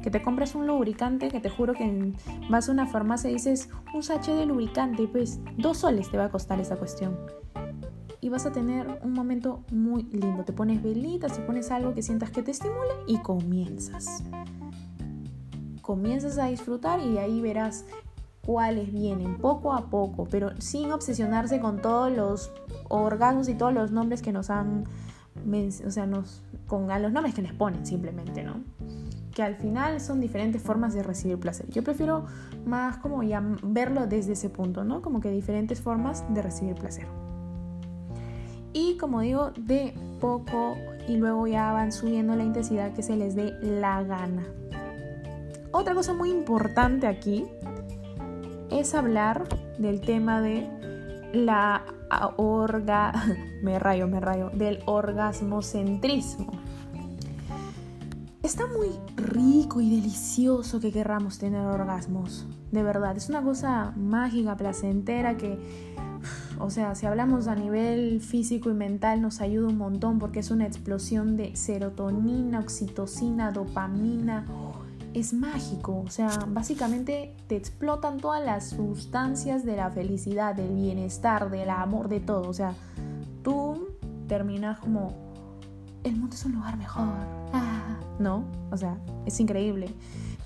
que 0.05 0.12
te 0.12 0.22
compras 0.22 0.53
un 0.53 0.67
lubricante 0.67 1.29
que 1.29 1.39
te 1.39 1.50
juro 1.50 1.74
que 1.74 2.13
vas 2.48 2.70
a 2.70 2.72
una 2.72 2.86
farmacia 2.86 3.27
y 3.27 3.34
dices 3.34 3.70
un 3.96 4.03
sachet 4.03 4.36
de 4.36 4.46
lubricante 4.46 5.08
pues 5.08 5.39
dos 5.58 5.79
soles 5.79 6.12
te 6.12 6.17
va 6.17 6.25
a 6.25 6.29
costar 6.29 6.60
esa 6.60 6.75
cuestión. 6.75 7.17
Y 8.22 8.29
vas 8.29 8.46
a 8.46 8.51
tener 8.51 9.00
un 9.03 9.13
momento 9.13 9.63
muy 9.72 10.03
lindo. 10.03 10.44
Te 10.44 10.53
pones 10.53 10.84
velitas, 10.84 11.34
te 11.34 11.41
pones 11.41 11.72
algo 11.72 11.96
que 11.96 12.03
sientas 12.03 12.29
que 12.29 12.44
te 12.44 12.51
estimule 12.51 12.94
y 13.08 13.17
comienzas. 13.17 14.24
Comienzas 15.82 16.38
a 16.38 16.46
disfrutar 16.46 17.00
y 17.00 17.17
ahí 17.17 17.41
verás 17.41 17.86
cuáles 18.45 18.91
vienen 18.91 19.37
poco 19.37 19.73
a 19.73 19.89
poco, 19.89 20.27
pero 20.29 20.51
sin 20.59 20.91
obsesionarse 20.91 21.59
con 21.59 21.81
todos 21.81 22.11
los 22.11 22.51
órganos 22.89 23.49
y 23.49 23.55
todos 23.55 23.73
los 23.73 23.91
nombres 23.91 24.21
que 24.21 24.31
nos 24.31 24.49
han, 24.49 24.85
o 25.85 25.91
sea, 25.91 26.05
nos, 26.05 26.41
con 26.67 26.91
a 26.91 26.99
los 26.99 27.11
nombres 27.11 27.33
que 27.35 27.41
les 27.41 27.53
ponen 27.53 27.85
simplemente, 27.85 28.43
¿no? 28.43 28.61
que 29.35 29.43
al 29.43 29.55
final 29.55 29.99
son 29.99 30.21
diferentes 30.21 30.61
formas 30.61 30.93
de 30.93 31.03
recibir 31.03 31.37
placer. 31.37 31.69
Yo 31.69 31.83
prefiero 31.83 32.25
más 32.65 32.97
como 32.97 33.21
ya 33.21 33.43
verlo 33.61 34.07
desde 34.07 34.31
ese 34.31 34.49
punto, 34.49 34.85
¿no? 34.85 35.01
Como 35.01 35.19
que 35.19 35.29
diferentes 35.29 35.81
formas 35.81 36.23
de 36.33 36.41
recibir 36.41 36.75
placer. 36.75 37.05
Y 38.71 38.95
como 38.97 39.19
digo, 39.19 39.51
de 39.57 39.93
poco 40.21 40.77
y 41.07 41.17
luego 41.17 41.47
ya 41.47 41.73
van 41.73 41.91
subiendo 41.91 42.35
la 42.37 42.43
intensidad 42.43 42.93
que 42.93 43.03
se 43.03 43.17
les 43.17 43.35
dé 43.35 43.53
la 43.61 44.03
gana. 44.03 44.43
Otra 45.71 45.93
cosa 45.93 46.13
muy 46.13 46.29
importante 46.29 47.05
aquí 47.05 47.45
es 48.72 48.95
hablar 48.95 49.48
del 49.77 50.01
tema 50.01 50.41
de 50.41 50.69
la 51.34 51.84
orga 52.38 53.12
me 53.63 53.79
rayo, 53.79 54.07
me 54.07 54.19
rayo, 54.19 54.50
del 54.53 54.79
orgasmocentrismo. 54.86 56.51
Está 58.43 58.67
muy 58.67 58.91
rico 59.15 59.81
y 59.81 59.89
delicioso 59.89 60.79
que 60.79 60.91
querramos 60.91 61.39
tener 61.39 61.65
orgasmos. 61.65 62.45
De 62.72 62.84
verdad, 62.84 63.17
es 63.17 63.27
una 63.27 63.41
cosa 63.41 63.91
mágica, 63.95 64.55
placentera 64.55 65.36
que, 65.36 65.57
o 66.60 66.69
sea, 66.69 66.93
si 66.93 67.07
hablamos 67.07 67.48
a 67.48 67.55
nivel 67.55 68.22
físico 68.22 68.69
y 68.69 68.75
mental 68.75 69.19
nos 69.22 69.41
ayuda 69.41 69.67
un 69.67 69.79
montón 69.79 70.19
porque 70.19 70.41
es 70.41 70.51
una 70.51 70.67
explosión 70.67 71.38
de 71.38 71.55
serotonina, 71.55 72.60
oxitocina, 72.60 73.51
dopamina. 73.51 74.45
Es 75.15 75.34
mágico, 75.34 76.03
o 76.05 76.10
sea, 76.10 76.29
básicamente 76.50 77.36
te 77.48 77.55
explotan 77.55 78.19
todas 78.19 78.43
las 78.43 78.69
sustancias 78.69 79.63
de 79.63 79.77
la 79.77 79.89
felicidad, 79.89 80.53
del 80.53 80.75
bienestar, 80.75 81.50
del 81.50 81.69
amor, 81.69 82.10
de 82.10 82.19
todo. 82.19 82.50
O 82.50 82.53
sea, 82.53 82.75
tú 83.41 83.88
terminas 84.27 84.77
como, 84.79 85.13
el 86.03 86.17
mundo 86.17 86.36
es 86.36 86.45
un 86.45 86.55
lugar 86.55 86.77
mejor. 86.77 87.07
Ah 87.53 87.75
¿no? 88.19 88.45
O 88.72 88.77
sea, 88.77 88.98
es 89.25 89.39
increíble. 89.39 89.89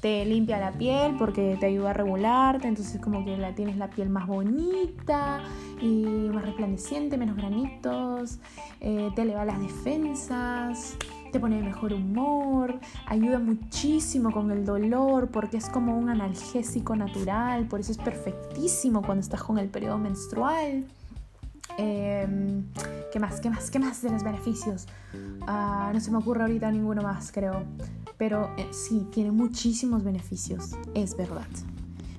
Te 0.01 0.23
limpia 0.25 0.59
la 0.59 0.71
piel 0.71 1.15
porque 1.17 1.57
te 1.59 1.65
ayuda 1.65 1.89
a 1.89 1.93
regularte, 1.93 2.67
entonces 2.67 3.01
como 3.01 3.25
que 3.25 3.35
la 3.35 3.53
tienes 3.53 3.75
la 3.75 3.89
piel 3.89 4.09
más 4.09 4.27
bonita 4.27 5.41
y 5.81 6.29
más 6.33 6.45
resplandeciente, 6.45 7.17
menos 7.17 7.35
granitos, 7.35 8.39
eh, 8.79 9.09
te 9.15 9.23
eleva 9.23 9.43
las 9.43 9.59
defensas, 9.59 10.95
te 11.31 11.39
pone 11.39 11.57
de 11.57 11.63
mejor 11.63 11.93
humor, 11.93 12.79
ayuda 13.05 13.39
muchísimo 13.39 14.31
con 14.31 14.51
el 14.51 14.65
dolor 14.65 15.29
porque 15.29 15.57
es 15.57 15.69
como 15.69 15.97
un 15.97 16.09
analgésico 16.09 16.95
natural, 16.95 17.67
por 17.67 17.79
eso 17.79 17.91
es 17.91 17.97
perfectísimo 17.97 19.01
cuando 19.01 19.21
estás 19.21 19.43
con 19.43 19.57
el 19.57 19.69
periodo 19.69 19.97
menstrual. 19.97 20.85
Em, 21.77 22.65
¿Qué 23.11 23.19
más? 23.19 23.39
¿Qué 23.39 23.49
más? 23.49 23.71
¿Qué 23.71 23.79
más 23.79 24.01
de 24.01 24.11
los 24.11 24.23
beneficios? 24.23 24.87
Ah, 25.47 25.91
no 25.93 25.99
se 25.99 26.11
me 26.11 26.17
ocurre 26.17 26.41
ahorita 26.41 26.71
ninguno 26.71 27.01
más, 27.01 27.31
creo. 27.31 27.63
Pero 28.17 28.51
eh, 28.57 28.67
sí, 28.71 29.07
tiene 29.11 29.31
muchísimos 29.31 30.03
beneficios, 30.03 30.75
es 30.93 31.15
verdad. 31.15 31.47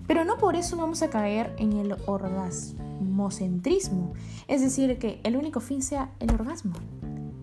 Pero 0.06 0.24
no 0.24 0.38
por 0.38 0.56
eso 0.56 0.76
vamos 0.76 1.02
a 1.02 1.10
caer 1.10 1.54
en 1.58 1.74
el 1.74 1.94
orgasmocentrismo. 2.06 4.14
Es 4.48 4.62
decir, 4.62 4.98
que 4.98 5.20
el 5.24 5.36
único 5.36 5.60
fin 5.60 5.82
sea 5.82 6.10
el 6.20 6.32
orgasmo. 6.32 6.72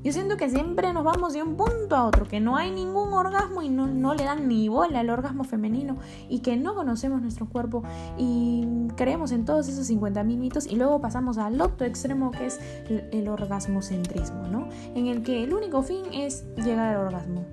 Yo 0.07 0.13
siento 0.13 0.37
que 0.37 0.49
siempre 0.49 0.93
nos 0.93 1.03
vamos 1.03 1.33
de 1.33 1.43
un 1.43 1.57
punto 1.57 1.93
a 1.97 2.05
otro, 2.05 2.25
que 2.25 2.39
no 2.39 2.55
hay 2.55 2.71
ningún 2.71 3.11
orgasmo 3.11 3.61
y 3.61 3.67
no, 3.67 4.13
le 4.13 4.23
dan 4.23 4.47
ni 4.47 4.69
bola 4.69 5.01
al 5.01 5.09
orgasmo 5.09 5.43
femenino 5.43 5.97
y 6.29 6.39
que 6.39 6.55
no 6.55 6.75
conocemos 6.75 7.21
nuestro 7.21 7.49
cuerpo 7.49 7.83
y 8.17 8.65
creemos 8.95 9.33
en 9.33 9.43
todos 9.43 9.67
esos 9.67 9.89
50.000 9.89 10.23
mitos 10.23 10.65
y 10.65 10.77
luego 10.77 11.01
pasamos 11.01 11.37
al 11.37 11.59
otro 11.59 11.85
extremo 11.85 12.31
que 12.31 12.45
es 12.45 12.57
el, 13.11 13.27
orgasmocentrismo, 13.27 14.47
¿no? 14.47 14.69
En 14.95 15.07
el 15.07 15.23
que 15.23 15.43
el 15.43 15.53
único 15.53 15.83
fin 15.83 16.05
es 16.13 16.45
llegar 16.55 16.95
al 16.95 17.05
orgasmo. 17.07 17.45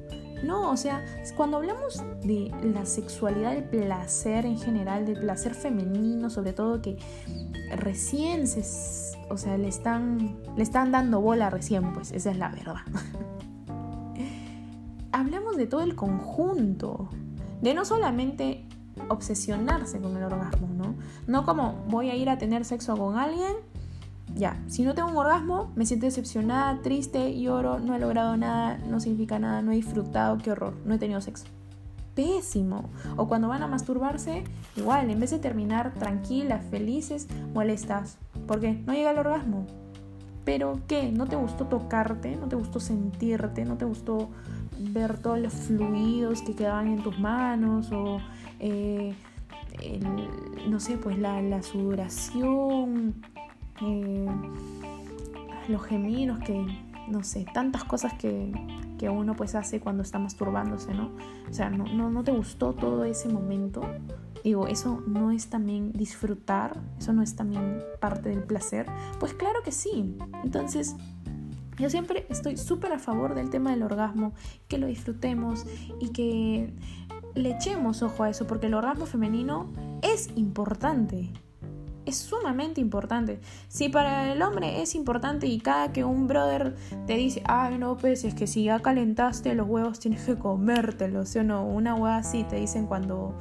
No, 0.45 0.71
o 0.71 0.77
sea, 0.77 1.05
cuando 1.37 1.57
hablamos 1.57 2.03
de 2.23 2.53
la 2.63 2.85
sexualidad, 2.85 3.53
del 3.53 3.65
placer 3.65 4.47
en 4.47 4.59
general, 4.59 5.07
del 5.07 5.21
placer 5.21 5.55
femenino, 5.55 6.31
sobre 6.31 6.53
todo 6.53 6.83
que 6.83 6.99
recién 7.77 8.47
se 8.47 8.63
o 9.29 9.37
sea, 9.37 9.57
le 9.57 9.69
están, 9.69 10.37
le 10.57 10.63
están 10.63 10.93
dando 10.93 11.21
bola 11.21 11.51
recién, 11.51 11.93
pues 11.93 12.13
esa 12.13 12.31
es 12.31 12.39
la 12.39 12.49
verdad. 12.49 12.77
Hablamos 15.13 15.57
de 15.57 15.67
todo 15.67 15.83
el 15.83 15.95
conjunto, 15.95 17.09
de 17.63 17.75
no 17.75 17.85
solamente 17.85 18.67
obsesionarse 19.09 20.01
con 20.01 20.17
el 20.17 20.25
orgasmo, 20.25 20.69
¿no? 20.69 20.95
No 21.27 21.45
como 21.45 21.85
voy 21.89 22.11
a 22.11 22.15
ir 22.15 22.29
a 22.29 22.39
tener 22.39 22.65
sexo 22.65 22.97
con 22.97 23.17
alguien, 23.17 23.55
ya, 24.35 24.61
si 24.67 24.83
no 24.83 24.95
tengo 24.95 25.11
un 25.11 25.17
orgasmo, 25.17 25.71
me 25.77 25.87
siento 25.87 26.07
decepcionada, 26.07 26.83
triste, 26.83 27.39
lloro, 27.39 27.79
no 27.79 27.95
he 27.95 27.99
logrado 27.99 28.37
nada, 28.37 28.79
no 28.79 28.99
significa 28.99 29.39
nada, 29.39 29.63
no 29.63 29.73
he 29.73 29.77
disfrutado, 29.77 30.39
qué 30.39 30.51
horror, 30.51 30.75
no 30.85 30.95
he 30.95 30.99
tenido 30.99 31.21
sexo. 31.21 31.47
Pésimo. 32.15 32.91
O 33.17 33.27
cuando 33.27 33.49
van 33.49 33.63
a 33.63 33.67
masturbarse, 33.67 34.45
igual, 34.77 35.11
en 35.11 35.21
vez 35.21 35.31
de 35.31 35.39
terminar 35.39 35.95
tranquilas, 35.95 36.65
felices, 36.71 37.29
molestas, 37.53 38.19
porque 38.47 38.73
no 38.87 38.93
llega 38.93 39.11
el 39.11 39.19
orgasmo. 39.19 39.67
Pero 40.45 40.81
¿qué? 40.87 41.11
¿No 41.11 41.27
te 41.27 41.37
gustó 41.37 41.67
tocarte? 41.67 42.37
¿No 42.37 42.49
te 42.49 42.57
gustó 42.57 42.79
sentirte? 42.79 43.65
¿No 43.65 43.77
te 43.77 43.85
gustó 43.85 44.29
ver 44.79 45.19
todos 45.19 45.39
los 45.39 45.53
fluidos 45.53 46.43
que 46.43 46.55
quedaban 46.55 46.89
en 46.89 47.03
tus 47.03 47.19
manos? 47.19 47.91
O, 47.93 48.19
eh, 48.61 49.15
no 50.69 50.81
sé, 50.81 50.99
pues 50.99 51.19
la, 51.19 51.41
la 51.43 51.63
sudoración, 51.63 53.15
eh, 53.83 54.27
los 55.69 55.83
gemidos, 55.83 56.39
que, 56.41 56.67
no 57.09 57.23
sé, 57.23 57.47
tantas 57.53 57.85
cosas 57.85 58.15
que, 58.15 58.53
que 58.99 59.09
uno 59.09 59.35
pues 59.35 59.55
hace 59.55 59.81
cuando 59.81 60.03
está 60.03 60.19
masturbándose, 60.19 60.95
¿no? 60.95 61.11
O 61.49 61.53
sea, 61.53 61.71
no, 61.71 61.85
no, 61.85 62.11
no 62.11 62.25
te 62.25 62.33
gustó 62.33 62.73
todo 62.75 63.05
ese 63.05 63.29
momento. 63.29 63.83
Digo, 64.43 64.67
¿eso 64.67 65.03
no 65.07 65.31
es 65.31 65.49
también 65.49 65.93
disfrutar? 65.93 66.79
¿Eso 66.99 67.13
no 67.13 67.23
es 67.23 67.35
también 67.35 67.83
parte 68.01 68.29
del 68.29 68.43
placer? 68.43 68.87
Pues 69.19 69.33
claro 69.33 69.63
que 69.65 69.73
sí. 69.73 70.17
Entonces, 70.43 70.97
yo 71.79 71.91
siempre 71.91 72.27
estoy 72.29 72.57
súper 72.57 72.93
a 72.93 72.99
favor 72.99 73.35
del 73.35 73.51
tema 73.51 73.71
del 73.71 73.83
orgasmo, 73.83 74.33
que 74.69 74.79
lo 74.79 74.87
disfrutemos 74.87 75.67
y 75.99 76.11
que 76.11 76.73
le 77.35 77.51
echemos 77.51 78.03
ojo 78.03 78.23
a 78.23 78.31
eso, 78.31 78.47
porque 78.47 78.67
el 78.67 78.75
orgasmo 78.75 79.07
femenino 79.07 79.73
es 80.03 80.31
importante. 80.37 81.33
Es 82.07 82.17
sumamente 82.17 82.81
importante. 82.81 83.39
Si 83.69 83.89
para 83.89 84.33
el 84.33 84.43
hombre 84.43 84.83
es 84.83 84.95
importante 84.95 85.47
y 85.47 85.59
cada 85.59 85.93
que 85.93 86.05
un 86.05 86.27
brother 86.27 86.75
te 87.07 87.15
dice, 87.15 87.43
ay 87.47 87.79
no, 87.79 87.97
pues 87.97 88.25
es 88.25 88.35
que 88.35 88.47
si 88.47 88.65
ya 88.65 88.81
calentaste 88.81 89.55
los 89.55 89.69
huevos 89.69 90.01
tienes 90.01 90.25
que 90.25 90.37
comértelos, 90.37 91.31
¿sí 91.31 91.39
o 91.39 91.45
no? 91.45 91.65
Una 91.65 91.95
hueá 91.95 92.17
así 92.17 92.45
te 92.45 92.57
dicen 92.57 92.87
cuando 92.87 93.35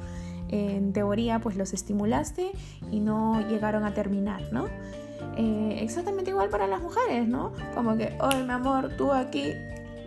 en 0.48 0.92
teoría 0.92 1.40
pues 1.40 1.56
los 1.56 1.72
estimulaste 1.72 2.52
y 2.90 3.00
no 3.00 3.46
llegaron 3.48 3.84
a 3.84 3.92
terminar, 3.92 4.42
¿no? 4.52 4.66
Eh, 5.36 5.78
exactamente 5.80 6.30
igual 6.30 6.48
para 6.48 6.66
las 6.66 6.80
mujeres, 6.80 7.26
¿no? 7.26 7.52
Como 7.74 7.96
que, 7.96 8.16
oye 8.20 8.44
mi 8.44 8.52
amor, 8.52 8.96
tú 8.96 9.12
aquí 9.12 9.52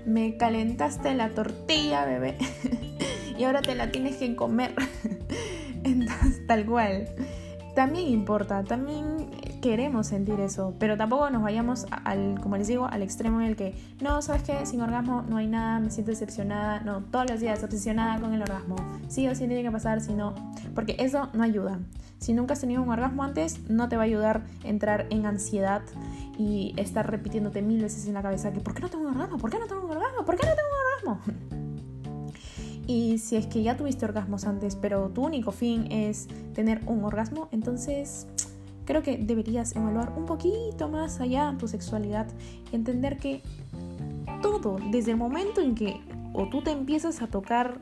me 0.06 0.38
calentaste 0.38 1.14
la 1.14 1.30
tortilla, 1.30 2.06
bebé. 2.06 2.38
y 3.38 3.44
ahora 3.44 3.62
te 3.62 3.76
la 3.76 3.92
tienes 3.92 4.18
que 4.18 4.36
comer. 4.36 4.74
Entonces, 5.84 6.48
tal 6.48 6.66
cual. 6.66 7.10
También 7.78 8.08
importa, 8.08 8.64
también 8.64 9.30
queremos 9.62 10.08
sentir 10.08 10.40
eso, 10.40 10.74
pero 10.80 10.98
tampoco 10.98 11.30
nos 11.30 11.44
vayamos 11.44 11.86
al, 11.92 12.40
como 12.42 12.58
les 12.58 12.68
digo, 12.68 12.88
al 12.88 13.04
extremo 13.04 13.40
en 13.40 13.46
el 13.46 13.56
que, 13.56 13.76
no, 14.02 14.20
¿sabes 14.24 14.42
qué? 14.42 14.66
Sin 14.66 14.82
orgasmo 14.82 15.22
no 15.22 15.38
hay 15.38 15.46
nada, 15.46 15.80
me 15.80 15.92
siento 15.92 16.10
decepcionada, 16.10 16.80
no, 16.80 17.04
todos 17.04 17.30
los 17.30 17.40
días 17.40 17.64
obsesionada 17.64 18.20
con 18.20 18.34
el 18.34 18.42
orgasmo, 18.42 18.78
sí 19.10 19.28
o 19.28 19.36
sí 19.36 19.46
tiene 19.46 19.62
que 19.62 19.70
pasar, 19.70 20.02
si 20.02 20.16
no, 20.16 20.34
porque 20.74 20.96
eso 20.98 21.30
no 21.34 21.44
ayuda. 21.44 21.78
Si 22.18 22.34
nunca 22.34 22.54
has 22.54 22.62
tenido 22.62 22.82
un 22.82 22.90
orgasmo 22.90 23.24
antes, 23.24 23.70
no 23.70 23.88
te 23.88 23.96
va 23.96 24.02
a 24.02 24.06
ayudar 24.06 24.42
entrar 24.64 25.06
en 25.12 25.28
ansiedad 25.28 25.84
y 26.36 26.74
estar 26.78 27.08
repitiéndote 27.08 27.62
mil 27.62 27.84
veces 27.84 28.08
en 28.08 28.16
la 28.16 28.24
cabeza 28.24 28.52
que, 28.52 28.60
¿por 28.60 28.74
qué 28.74 28.82
no 28.82 28.90
tengo 28.90 29.04
un 29.04 29.12
orgasmo? 29.12 29.38
¿Por 29.38 29.52
qué 29.52 29.60
no 29.60 29.68
tengo 29.68 29.86
un 29.86 29.92
orgasmo? 29.92 30.26
¿Por 30.26 30.36
qué 30.36 30.48
no 30.48 30.54
tengo 30.56 30.70
un 31.12 31.14
orgasmo? 31.14 31.58
Y 32.88 33.18
si 33.18 33.36
es 33.36 33.48
que 33.48 33.62
ya 33.62 33.76
tuviste 33.76 34.06
orgasmos 34.06 34.46
antes, 34.46 34.78
pero 34.78 35.10
tu 35.10 35.26
único 35.26 35.52
fin 35.52 35.92
es 35.92 36.28
tener 36.54 36.82
un 36.86 37.04
orgasmo, 37.04 37.50
entonces 37.52 38.28
creo 38.86 39.04
que 39.04 39.18
deberías 39.18 39.76
evaluar 39.76 40.14
un 40.18 40.26
poquito 40.26 40.88
más 40.88 41.20
allá 41.20 41.54
tu 41.60 41.68
sexualidad 41.68 42.28
y 42.72 42.76
entender 42.76 43.18
que 43.18 43.42
todo, 44.42 44.78
desde 44.92 45.12
el 45.12 45.18
momento 45.18 45.60
en 45.60 45.76
que 45.76 46.00
o 46.34 46.48
tú 46.48 46.62
te 46.62 46.72
empiezas 46.72 47.22
a 47.22 47.28
tocar 47.28 47.82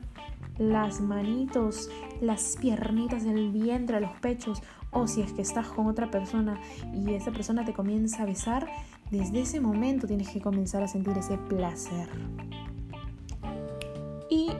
las 0.58 1.00
manitos, 1.00 1.90
las 2.20 2.56
piernitas 2.60 3.24
del 3.24 3.50
vientre, 3.50 4.00
los 4.00 4.12
pechos, 4.20 4.62
o 4.90 5.06
si 5.06 5.20
es 5.20 5.32
que 5.32 5.42
estás 5.42 5.68
con 5.68 5.86
otra 5.86 6.10
persona 6.10 6.58
y 6.94 7.14
esa 7.14 7.30
persona 7.30 7.64
te 7.64 7.74
comienza 7.74 8.22
a 8.22 8.26
besar, 8.26 8.66
desde 9.10 9.42
ese 9.42 9.60
momento 9.60 10.06
tienes 10.06 10.30
que 10.30 10.40
comenzar 10.40 10.82
a 10.82 10.88
sentir 10.88 11.16
ese 11.18 11.36
placer. 11.36 12.08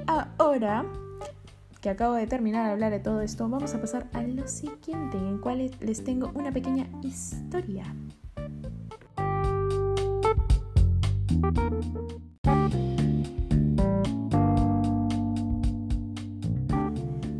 Ahora 0.06 0.84
que 1.80 1.90
acabo 1.90 2.14
de 2.14 2.26
terminar 2.26 2.66
de 2.66 2.72
hablar 2.72 2.92
de 2.92 3.00
todo 3.00 3.20
esto, 3.20 3.48
vamos 3.48 3.75
a 3.75 3.80
pasar 3.80 4.08
a 4.12 4.22
lo 4.22 4.46
siguiente, 4.46 5.16
en 5.16 5.26
el 5.26 5.40
cual 5.40 5.70
les 5.80 6.04
tengo 6.04 6.30
una 6.34 6.52
pequeña 6.52 6.88
historia. 7.02 7.84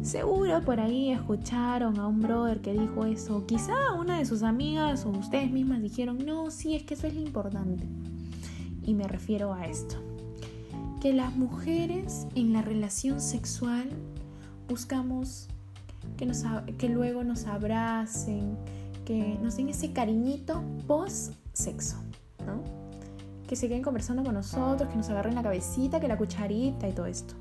Seguro 0.03 0.61
por 0.63 0.81
ahí 0.81 1.11
escucharon 1.11 1.99
a 1.99 2.07
un 2.07 2.21
brother 2.21 2.61
que 2.61 2.73
dijo 2.73 3.05
eso. 3.05 3.47
Quizá 3.47 3.93
una 3.93 4.19
de 4.19 4.25
sus 4.25 4.43
amigas 4.43 5.05
o 5.07 5.11
ustedes 5.11 5.51
mismas 5.51 5.83
dijeron, 5.83 6.19
no, 6.25 6.51
sí, 6.51 6.77
es 6.77 6.85
que 6.85 6.95
eso 6.95 7.07
es 7.07 7.15
lo 7.15 7.21
importante. 7.21 7.85
Y 8.83 8.95
me 8.95 9.09
refiero 9.09 9.53
a 9.53 9.67
esto 9.67 9.97
que 11.07 11.13
las 11.13 11.37
mujeres 11.37 12.27
en 12.35 12.53
la 12.53 12.63
relación 12.63 13.21
sexual 13.21 13.89
buscamos 14.69 15.47
que, 16.17 16.27
nos, 16.27 16.43
que 16.79 16.89
luego 16.89 17.23
nos 17.23 17.47
abracen, 17.47 18.57
que 19.05 19.39
nos 19.41 19.57
den 19.57 19.69
ese 19.69 19.93
cariñito 19.93 20.65
post 20.89 21.35
sexo, 21.53 21.97
¿no? 22.45 22.61
Que 23.47 23.55
se 23.55 23.69
queden 23.69 23.85
conversando 23.85 24.25
con 24.25 24.35
nosotros, 24.35 24.91
que 24.91 24.97
nos 24.97 25.09
agarren 25.09 25.37
la 25.37 25.45
cabecita, 25.45 26.01
que 26.01 26.09
la 26.09 26.19
cucharita 26.19 26.89
y 26.89 26.93
todo 26.93 27.07
esto. 27.07 27.37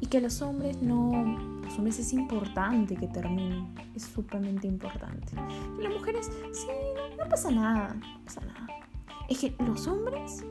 Y 0.00 0.06
que 0.06 0.20
los 0.20 0.42
hombres 0.42 0.82
no, 0.82 1.12
los 1.62 1.78
hombres 1.78 2.00
es 2.00 2.12
importante 2.14 2.96
que 2.96 3.06
terminen, 3.06 3.76
es 3.94 4.02
sumamente 4.12 4.66
importante. 4.66 5.34
Y 5.78 5.84
las 5.84 5.92
mujeres, 5.92 6.32
sí, 6.50 6.66
no 7.16 7.28
pasa 7.28 7.52
nada, 7.52 7.94
no 7.94 8.24
pasa 8.24 8.40
nada. 8.40 8.66
Es 9.28 9.38
que 9.38 9.54
los 9.60 9.86
hombres 9.86 10.42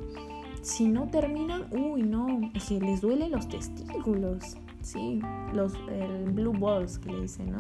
si 0.64 0.88
no 0.88 1.08
terminan, 1.10 1.68
uy, 1.72 2.04
no, 2.04 2.52
es 2.54 2.66
que 2.66 2.80
les 2.80 3.02
duelen 3.02 3.32
los 3.32 3.48
testículos. 3.48 4.58
Sí, 4.82 5.22
los 5.54 5.74
el 5.90 6.32
blue 6.32 6.58
balls 6.58 7.00
que 7.00 7.12
le 7.12 7.22
dicen, 7.22 7.52
¿no? 7.52 7.60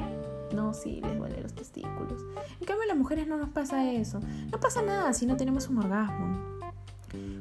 No, 0.53 0.73
sí, 0.73 1.01
les 1.01 1.17
duelen 1.17 1.43
los 1.43 1.53
testículos. 1.53 2.21
En 2.59 2.65
cambio, 2.65 2.83
a 2.83 2.87
las 2.87 2.97
mujeres 2.97 3.27
no 3.27 3.37
nos 3.37 3.49
pasa 3.49 3.91
eso. 3.91 4.19
No 4.51 4.59
pasa 4.59 4.81
nada 4.81 5.13
si 5.13 5.25
no 5.25 5.37
tenemos 5.37 5.67
un 5.67 5.79
orgasmo. 5.79 6.41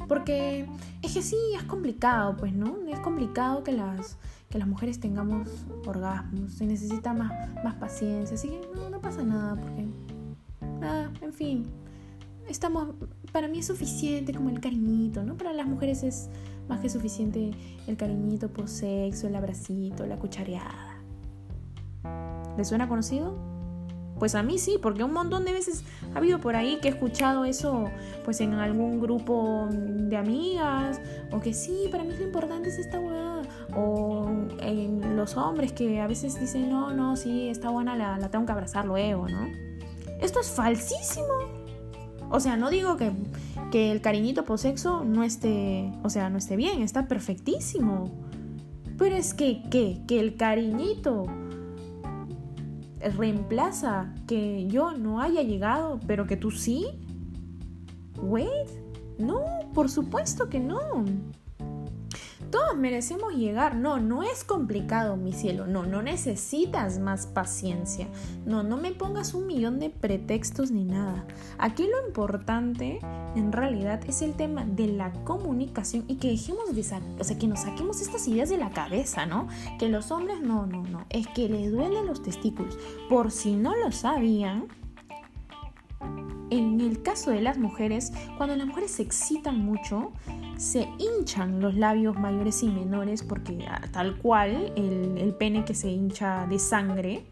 Porque 0.07 0.69
es 1.01 1.15
que 1.15 1.23
sí, 1.23 1.37
es 1.57 1.63
complicado, 1.65 2.37
pues, 2.37 2.53
¿no? 2.53 2.77
Es 2.89 3.01
complicado 3.01 3.65
que 3.65 3.73
las, 3.73 4.19
que 4.51 4.59
las 4.59 4.69
mujeres 4.69 5.01
tengamos 5.01 5.49
orgasmos. 5.87 6.53
Se 6.53 6.67
necesita 6.67 7.13
más, 7.15 7.33
más 7.65 7.75
paciencia. 7.75 8.35
Así 8.35 8.49
que 8.49 8.61
no, 8.75 8.91
no 8.91 9.01
pasa 9.01 9.23
nada, 9.23 9.57
porque. 9.57 9.87
Nada, 10.81 11.11
en 11.21 11.33
fin 11.33 11.67
estamos, 12.49 12.89
para 13.33 13.49
mí 13.49 13.61
es 13.61 13.67
suficiente 13.67 14.33
como 14.35 14.51
el 14.51 14.61
cariñito, 14.61 15.25
¿no? 15.25 15.37
Para 15.37 15.53
las 15.53 15.67
mujeres 15.67 16.03
es 16.03 16.29
más 16.69 16.81
que 16.81 16.89
suficiente 16.89 17.51
el 17.87 17.97
cariñito 17.97 18.49
por 18.49 18.69
sexo, 18.69 19.27
el 19.27 19.35
abracito, 19.35 20.07
la 20.07 20.19
cuchareada. 20.19 21.01
¿Les 22.57 22.69
suena 22.69 22.89
conocido? 22.89 23.51
Pues 24.19 24.35
a 24.35 24.43
mí 24.43 24.59
sí, 24.59 24.79
porque 24.81 25.03
un 25.03 25.13
montón 25.13 25.45
de 25.45 25.53
veces 25.53 25.83
ha 26.15 26.19
habido 26.19 26.39
por 26.39 26.55
ahí 26.55 26.79
que 26.81 26.89
he 26.89 26.91
escuchado 26.93 27.45
eso 27.45 27.91
pues 28.25 28.41
en 28.41 28.53
algún 28.53 29.01
grupo 29.01 29.67
de 29.71 30.17
amigas, 30.17 31.01
o 31.33 31.41
que 31.41 31.55
sí, 31.55 31.89
para 31.91 32.05
mí 32.05 32.15
lo 32.17 32.23
importante 32.23 32.69
es 32.69 32.79
esta 32.79 33.01
buena, 33.01 33.43
o 33.75 34.31
en 34.61 35.17
los 35.17 35.37
hombres 35.37 35.73
que 35.73 36.01
a 36.01 36.07
veces 36.07 36.39
dicen, 36.39 36.71
no, 36.71 36.93
no, 36.93 37.17
sí, 37.17 37.49
está 37.49 37.71
buena, 37.71 37.97
la, 37.97 38.19
la 38.19 38.31
tengo 38.31 38.47
que 38.47 38.53
abrazar 38.53 38.85
luego, 38.85 39.27
¿no? 39.29 39.49
Esto 40.21 40.39
es 40.39 40.51
falsísimo. 40.51 41.62
O 42.35 42.41
sea, 42.41 42.57
no 42.57 42.71
digo 42.71 42.97
que, 42.97 43.13
el 43.93 44.01
cariñito 44.01 44.47
por 44.47 44.59
sexo 44.59 45.05
no 45.05 45.23
esté, 45.23 45.93
o 46.03 46.09
sea, 46.09 46.31
no 46.31 46.39
esté 46.39 46.57
bien, 46.57 46.81
está 46.81 47.07
perfectísimo. 47.07 48.11
Pero 48.97 49.17
es 49.17 49.35
que, 49.35 49.63
¿qué? 49.71 50.01
Que 50.09 50.19
el 50.19 50.37
cariñito 50.37 51.27
reemplaza 53.19 54.15
que 54.27 54.67
yo 54.67 54.93
no 54.93 55.21
haya 55.21 55.43
llegado, 55.43 56.01
pero 56.07 56.27
que 56.27 56.39
tú 56.39 56.51
sí. 56.51 56.87
Wait, 58.23 58.49
no, 59.19 59.43
por 59.75 59.91
supuesto 59.91 60.49
que 60.49 60.59
no. 60.59 61.05
Todos 62.53 62.77
merecemos 62.77 63.33
llegar. 63.33 63.77
No, 63.77 63.99
no 63.99 64.23
es 64.23 64.45
complicado, 64.45 65.17
mi 65.17 65.33
cielo. 65.33 65.67
No, 65.67 65.87
no 65.87 66.03
necesitas 66.03 66.99
más 66.99 67.27
paciencia. 67.27 68.09
No, 68.45 68.63
no 68.63 68.77
me 68.77 68.93
pongas 68.93 69.33
un 69.33 69.47
millón 69.47 69.81
de 69.81 69.89
pretextos 69.89 70.71
ni 70.71 70.85
nada. 70.85 71.27
Aquí 71.57 71.85
lo 71.85 72.07
importante, 72.07 73.01
en 73.37 73.53
realidad, 73.53 74.03
es 74.07 74.21
el 74.21 74.35
tema 74.35 74.67
de 74.67 74.89
la 74.89 75.15
comunicación 75.25 76.05
y 76.09 76.17
que 76.17 76.29
dejemos 76.29 76.77
de 76.77 76.83
o 77.19 77.25
sea, 77.25 77.39
que 77.39 77.47
nos 77.47 77.61
saquemos 77.61 78.03
estas 78.03 78.29
ideas 78.29 78.51
de 78.51 78.59
la 78.59 78.71
cabeza, 78.71 79.25
¿no? 79.25 79.49
Que 79.79 79.89
los 79.89 80.11
hombres, 80.11 80.43
no, 80.43 80.67
no, 80.67 80.83
no. 80.83 81.07
Es 81.09 81.27
que 81.29 81.49
les 81.49 81.73
duelen 81.73 82.07
los 82.07 82.23
testículos. 82.23 82.77
Por 83.09 83.31
si 83.31 83.57
no 83.57 83.75
lo 83.75 83.93
sabían, 83.93 84.69
en 86.53 86.83
el 86.83 87.03
caso 87.03 87.31
de 87.31 87.41
las 87.41 87.57
mujeres, 87.57 88.13
cuando 88.37 88.55
las 88.57 88.67
mujeres 88.67 88.91
se 88.91 89.03
excitan 89.03 89.65
mucho, 89.65 90.13
se 90.59 90.87
hinchan 90.99 91.61
los 91.61 91.75
labios 91.75 92.19
mayores 92.19 92.63
y 92.63 92.69
menores 92.69 93.23
porque 93.23 93.65
ah, 93.69 93.81
tal 93.91 94.19
cual 94.19 94.73
el, 94.77 95.35
pene 95.39 95.65
que 95.65 95.75
se 95.75 95.91
hincha 95.91 96.47
de 96.47 96.59
sangre 96.59 97.25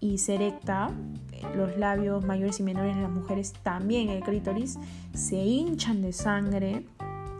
y 0.00 0.18
se 0.18 0.34
erecta, 0.34 0.90
eh, 1.32 1.42
los 1.54 1.78
labios 1.78 2.24
mayores 2.24 2.58
y 2.58 2.64
menores 2.64 2.96
de 2.96 3.02
las 3.02 3.10
mujeres 3.10 3.52
también, 3.62 4.08
el 4.08 4.22
clítoris, 4.22 4.78
se 5.14 5.36
hinchan 5.36 6.02
de 6.02 6.12
sangre, 6.12 6.84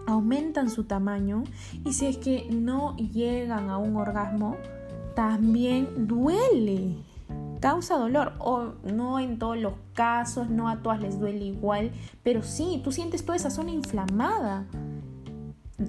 aumentan 0.06 0.70
su 0.70 0.84
tamaño 0.84 1.42
y 1.84 1.92
si 1.92 2.06
es 2.06 2.18
que 2.18 2.46
no 2.52 2.96
llegan 2.96 3.68
a 3.68 3.78
un 3.78 3.96
orgasmo, 3.96 4.56
también 5.16 6.06
duele 6.06 6.94
causa 7.66 7.98
dolor 7.98 8.34
o 8.38 8.74
no 8.84 9.18
en 9.18 9.40
todos 9.40 9.58
los 9.58 9.72
casos, 9.92 10.48
no 10.48 10.68
a 10.68 10.82
todas 10.82 11.00
les 11.00 11.18
duele 11.18 11.46
igual, 11.46 11.90
pero 12.22 12.44
sí, 12.44 12.80
tú 12.84 12.92
sientes 12.92 13.24
toda 13.24 13.34
esa 13.34 13.50
zona 13.50 13.72
inflamada 13.72 14.68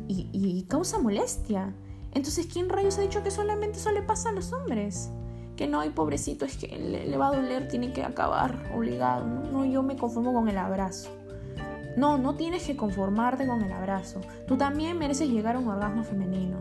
y, 0.07 0.65
causa 0.67 0.97
molestia. 0.97 1.75
Entonces, 2.15 2.47
¿quién 2.51 2.67
rayos 2.67 2.97
ha 2.97 3.01
dicho 3.01 3.21
que 3.21 3.29
solamente 3.29 3.77
eso 3.77 3.91
le 3.91 4.01
pasa 4.01 4.29
a 4.29 4.31
los 4.31 4.53
hombres? 4.53 5.11
Que 5.55 5.67
no, 5.67 5.79
hay 5.79 5.91
pobrecito, 5.91 6.45
es 6.45 6.57
que 6.57 6.67
le, 6.67 7.15
va 7.15 7.27
a 7.27 7.35
doler, 7.35 7.67
tiene 7.67 7.93
que 7.93 8.03
acabar 8.03 8.71
obligado. 8.75 9.27
No, 9.27 9.63
yo 9.63 9.83
me 9.83 9.95
conformo 9.97 10.33
con 10.33 10.49
el 10.49 10.57
abrazo. 10.57 11.11
No, 11.95 12.17
no 12.17 12.33
tienes 12.33 12.65
que 12.65 12.75
conformarte 12.75 13.45
con 13.45 13.61
el 13.61 13.71
abrazo. 13.71 14.19
Tú 14.47 14.57
también 14.57 14.97
mereces 14.97 15.29
llegar 15.29 15.55
a 15.55 15.59
un 15.59 15.67
orgasmo 15.67 16.03
femenino. 16.03 16.57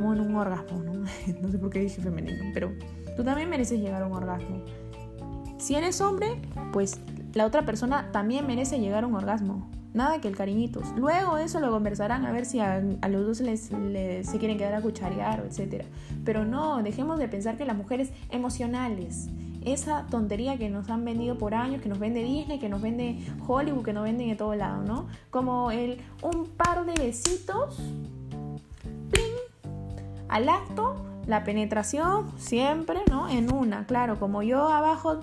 Bueno, 0.00 0.22
un 0.22 0.36
orgasmo, 0.36 0.84
¿no? 0.84 0.92
no 1.42 1.48
sé 1.50 1.58
por 1.58 1.70
qué 1.70 1.80
dije 1.80 2.00
femenino, 2.00 2.44
pero 2.54 2.70
tú 3.18 3.24
también 3.24 3.50
mereces 3.50 3.80
llegar 3.80 4.00
a 4.00 4.06
un 4.06 4.12
orgasmo. 4.12 4.62
Si 5.58 5.74
eres 5.74 6.00
hombre, 6.00 6.40
pues 6.72 7.00
la 7.34 7.46
otra 7.46 7.66
persona 7.66 8.12
también 8.12 8.46
merece 8.46 8.78
llegar 8.78 9.02
a 9.02 9.08
un 9.08 9.16
orgasmo. 9.16 9.68
Nada 9.92 10.20
que 10.20 10.28
el 10.28 10.36
cariñitos. 10.36 10.92
Luego 10.96 11.36
eso 11.36 11.58
lo 11.58 11.72
conversarán 11.72 12.24
a 12.26 12.30
ver 12.30 12.46
si 12.46 12.60
a, 12.60 12.80
los 12.80 13.26
dos 13.26 13.40
les, 13.40 13.62
se 13.62 14.38
quieren 14.38 14.56
quedar 14.56 14.74
a 14.74 14.80
cucharear, 14.80 15.44
etc. 15.44 15.84
Pero 16.24 16.44
no, 16.44 16.80
dejemos 16.84 17.18
de 17.18 17.26
pensar 17.26 17.56
que 17.56 17.64
las 17.64 17.76
mujeres 17.76 18.12
emocionales, 18.30 19.28
esa 19.64 20.06
tontería 20.06 20.56
que 20.56 20.68
nos 20.68 20.88
han 20.88 21.04
vendido 21.04 21.38
por 21.38 21.54
años, 21.54 21.82
que 21.82 21.88
nos 21.88 21.98
vende 21.98 22.22
Disney, 22.22 22.60
que 22.60 22.68
nos 22.68 22.80
vende 22.80 23.18
Hollywood, 23.44 23.84
que 23.84 23.92
nos 23.92 24.04
venden 24.04 24.28
de 24.28 24.36
todo 24.36 24.54
lado, 24.54 24.84
¿no? 24.84 25.08
Como 25.30 25.72
el 25.72 25.98
un 26.22 26.46
par 26.50 26.86
de 26.86 26.94
besitos, 26.94 27.80
¡pling! 29.10 29.34
al 30.28 30.48
acto, 30.48 31.07
la 31.28 31.44
penetración, 31.44 32.32
siempre, 32.38 33.00
¿no? 33.08 33.28
En 33.28 33.52
una, 33.52 33.86
claro, 33.86 34.18
como 34.18 34.42
yo 34.42 34.68
abajo 34.68 35.20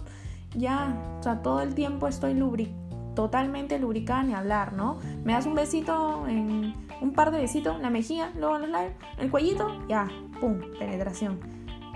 ya, 0.56 0.96
o 1.20 1.24
sea, 1.24 1.41
todo 1.41 1.62
el 1.62 1.76
tiempo 1.76 2.08
estoy 2.08 2.34
lubricando 2.34 2.86
totalmente 3.15 3.80
lubricada 3.80 4.24
ni 4.24 4.34
hablar, 4.34 4.74
¿no? 4.74 5.00
Me 5.24 5.34
das 5.34 5.46
un 5.46 5.56
besito, 5.56 6.28
en, 6.28 6.76
un 7.02 7.13
par 7.13 7.32
de 7.32 7.39
besitos 7.39 7.80
la 7.80 7.89
mejilla, 7.89 8.32
luego 8.38 8.58
en 8.58 8.63
los 8.63 8.72
labios, 8.72 8.94
el 9.18 9.32
cuellito, 9.32 9.88
ya, 9.88 10.08
pum, 10.39 10.60
penetración. 10.78 11.39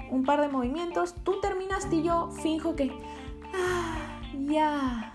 Un 0.10 0.24
par 0.24 0.42
de 0.42 0.48
movimientos, 0.48 1.14
tú 1.24 1.40
terminaste 1.42 1.98
y 1.98 2.04
yo 2.04 2.32
finjo 2.32 2.76
que, 2.76 2.98
ah, 3.54 3.98
ya. 4.48 5.14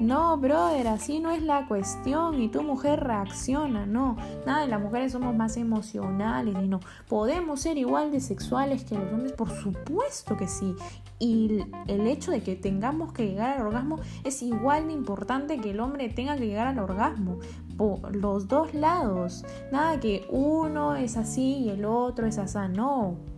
No, 0.00 0.36
brother, 0.36 0.88
así 0.88 1.20
no 1.20 1.30
es 1.30 1.42
la 1.42 1.66
cuestión 1.66 2.40
y 2.40 2.48
tu 2.48 2.62
mujer 2.62 3.00
reacciona, 3.00 3.86
no. 3.86 4.16
Nada 4.44 4.66
las 4.66 4.80
mujeres 4.80 5.12
somos 5.12 5.34
más 5.34 5.56
emocionales 5.56 6.56
y 6.62 6.68
no. 6.68 6.80
Podemos 7.08 7.60
ser 7.60 7.78
igual 7.78 8.10
de 8.10 8.20
sexuales 8.20 8.84
que 8.84 8.96
los 8.96 9.12
hombres, 9.12 9.32
por 9.32 9.50
supuesto 9.50 10.36
que 10.36 10.48
sí. 10.48 10.74
Y 11.18 11.64
el 11.86 12.06
hecho 12.06 12.32
de 12.32 12.42
que 12.42 12.56
tengamos 12.56 13.12
que 13.12 13.26
llegar 13.26 13.56
al 13.56 13.66
orgasmo 13.68 14.00
es 14.24 14.42
igual 14.42 14.88
de 14.88 14.94
importante 14.94 15.58
que 15.58 15.70
el 15.70 15.80
hombre 15.80 16.08
tenga 16.08 16.36
que 16.36 16.46
llegar 16.46 16.66
al 16.66 16.78
orgasmo. 16.78 17.38
Por 17.76 18.14
los 18.14 18.48
dos 18.48 18.74
lados. 18.74 19.44
Nada 19.72 19.98
que 20.00 20.26
uno 20.30 20.96
es 20.96 21.16
así 21.16 21.58
y 21.58 21.70
el 21.70 21.84
otro 21.84 22.26
es 22.26 22.38
así. 22.38 22.58
No. 22.74 23.33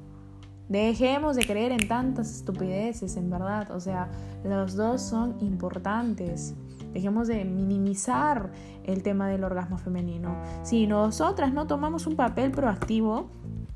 Dejemos 0.69 1.37
de 1.37 1.45
creer 1.45 1.73
en 1.73 1.87
tantas 1.87 2.31
estupideces, 2.31 3.17
en 3.17 3.31
verdad. 3.31 3.71
O 3.71 3.81
sea, 3.81 4.09
los 4.45 4.75
dos 4.75 5.03
son 5.03 5.37
importantes. 5.41 6.55
Dejemos 6.93 7.29
de 7.29 7.45
minimizar 7.45 8.51
el 8.85 9.03
tema 9.03 9.29
del 9.29 9.45
orgasmo 9.45 9.79
femenino. 9.79 10.37
Si 10.63 10.87
nosotras 10.87 11.53
no 11.53 11.67
tomamos 11.67 12.07
un 12.07 12.17
papel 12.17 12.51
proactivo 12.51 13.29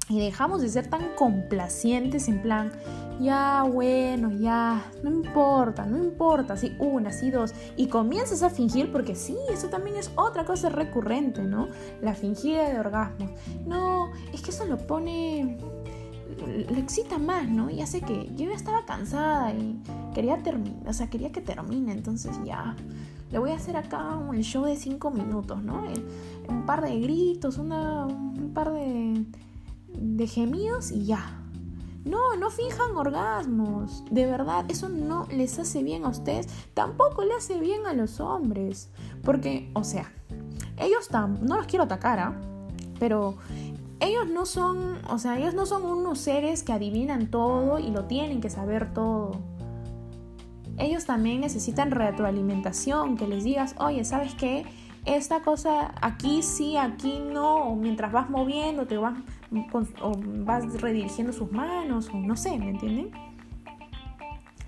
y 0.09 0.19
dejamos 0.19 0.63
de 0.63 0.69
ser 0.69 0.89
tan 0.89 1.15
complacientes 1.17 2.29
en 2.29 2.43
plan, 2.43 2.73
ya 3.21 3.63
bueno, 3.71 4.33
ya, 4.33 4.91
no 5.05 5.11
importa, 5.11 5.85
no 5.85 5.99
importa, 5.99 6.57
si 6.57 6.75
una, 6.79 7.13
si 7.13 7.31
dos, 7.31 7.55
y 7.77 7.89
comienzas 7.89 8.43
a 8.43 8.51
fingir, 8.51 8.91
porque 8.91 9.15
sí, 9.15 9.37
eso 9.53 9.69
también 9.69 9.97
es 9.97 10.11
otra 10.17 10.45
cosa 10.45 10.71
recurrente, 10.71 11.43
¿no? 11.43 11.69
La 12.01 12.15
fingida 12.15 12.69
de 12.71 12.81
orgasmo. 12.81 13.31
No, 13.67 14.11
es 14.33 14.41
que 14.41 14.51
eso 14.51 14.65
lo 14.65 14.79
pone 14.79 15.59
le 16.47 16.79
excita 16.79 17.19
más, 17.19 17.49
¿no? 17.49 17.71
Ya 17.71 17.87
sé 17.87 18.01
que 18.01 18.31
yo 18.35 18.49
ya 18.49 18.55
estaba 18.55 18.85
cansada 18.85 19.53
y 19.53 19.81
quería 20.15 20.43
terminar, 20.43 20.89
o 20.89 20.93
sea, 20.93 21.09
quería 21.09 21.33
que 21.33 21.41
termine, 21.41 21.93
entonces 21.93 22.39
ya 22.45 22.77
le 23.31 23.39
voy 23.39 23.51
a 23.51 23.57
hacer 23.57 23.77
acá 23.77 24.17
un 24.17 24.41
show 24.43 24.65
de 24.65 24.77
cinco 24.77 25.11
minutos, 25.11 25.63
¿no? 25.63 25.85
Un 26.49 26.67
par 26.67 26.83
de 26.83 26.99
gritos, 27.01 27.59
un 27.59 28.51
par 28.53 28.73
de, 28.73 29.25
de 29.89 30.27
gemidos 30.27 30.91
y 30.91 31.05
ya. 31.05 31.37
No, 32.05 32.35
no 32.37 32.51
fijan 32.51 32.97
orgasmos. 32.97 34.05
De 34.11 34.25
verdad, 34.27 34.65
eso 34.69 34.89
no 34.89 35.27
les 35.31 35.59
hace 35.59 35.83
bien 35.83 36.05
a 36.05 36.09
ustedes. 36.09 36.49
Tampoco 36.73 37.25
le 37.25 37.35
hace 37.35 37.61
bien 37.61 37.87
a 37.87 37.93
los 37.93 38.21
hombres. 38.21 38.91
Porque, 39.23 39.71
o 39.75 39.85
sea, 39.85 40.11
ellos 40.79 41.09
tan, 41.09 41.45
no 41.45 41.57
los 41.57 41.67
quiero 41.67 41.85
atacar, 41.85 42.19
¿ah? 42.19 42.41
Pero 42.99 43.37
ellos 44.01 44.29
no 44.29 44.47
son, 44.47 44.99
o 45.09 45.19
sea, 45.19 45.39
ellos 45.39 45.55
no 45.55 45.67
son 45.67 45.85
unos 45.85 46.19
seres 46.19 46.63
que 46.63 46.73
adivinan 46.73 47.31
todo 47.31 47.79
y 47.79 47.91
lo 47.91 48.07
tienen 48.07 48.41
que 48.41 48.51
saber 48.51 48.93
todo. 48.93 49.33
Ellos 50.79 51.05
también 51.05 51.41
necesitan 51.43 51.91
retroalimentación, 51.91 53.17
que 53.17 53.29
les 53.29 53.45
digas, 53.45 53.75
oye, 53.79 54.05
¿sabes 54.05 54.35
qué? 54.35 54.65
Esta 55.05 55.43
cosa 55.43 55.95
aquí 56.01 56.43
sí, 56.43 56.77
aquí 56.79 57.21
no, 57.21 57.57
o 57.57 57.77
mientras 57.77 58.13
vas 58.13 58.31
moviendo, 58.31 58.87
te 58.87 58.97
vas, 58.97 59.15
o 60.03 60.13
vas 60.45 60.81
redirigiendo 60.81 61.33
sus 61.33 61.53
manos, 61.53 62.09
o 62.13 62.17
no 62.17 62.37
sé, 62.37 62.59
¿me 62.59 62.71
entienden? 62.71 63.11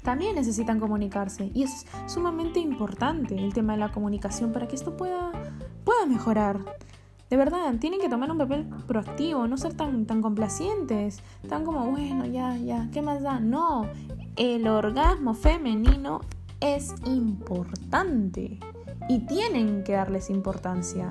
También 0.03 0.35
necesitan 0.35 0.81
comunicarse 0.81 1.51
y 1.55 1.63
es 1.63 1.87
sumamente 2.07 2.59
importante 2.59 3.37
el 3.37 3.55
tema 3.55 3.75
de 3.75 3.79
la 3.79 3.93
comunicación 3.93 4.53
para 4.53 4.67
que 4.67 4.75
esto 4.75 4.97
pueda, 4.97 5.31
pueda 5.85 6.07
mejorar. 6.07 6.59
De 7.33 7.39
verdad, 7.39 7.75
tienen 7.81 7.99
que 7.99 8.11
tomar 8.11 8.31
un 8.31 8.37
papel 8.37 8.67
proactivo, 8.87 9.47
no 9.47 9.57
ser 9.57 9.73
tan, 9.73 10.05
tan 10.05 10.21
complacientes, 10.21 11.23
tan 11.49 11.65
como, 11.65 11.91
bueno, 11.91 12.27
ya, 12.27 12.59
ya, 12.59 12.91
¿qué 12.93 13.01
más 13.01 13.23
da? 13.23 13.41
No, 13.41 13.87
el 14.37 14.69
orgasmo 14.69 15.33
femenino 15.33 16.21
es 16.61 16.95
importante 17.07 18.61
y 19.09 19.21
tienen 19.21 19.83
que 19.83 19.95
darles 19.95 20.29
importancia. 20.29 21.09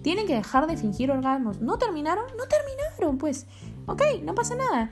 Tienen 0.00 0.26
que 0.26 0.36
dejar 0.36 0.68
de 0.68 0.78
fingir 0.78 1.10
orgasmos. 1.10 1.60
¿No 1.60 1.76
terminaron? 1.76 2.24
No 2.38 2.44
terminaron, 2.46 3.18
pues. 3.18 3.46
Ok, 3.84 4.00
no 4.24 4.34
pasa 4.34 4.54
nada. 4.56 4.90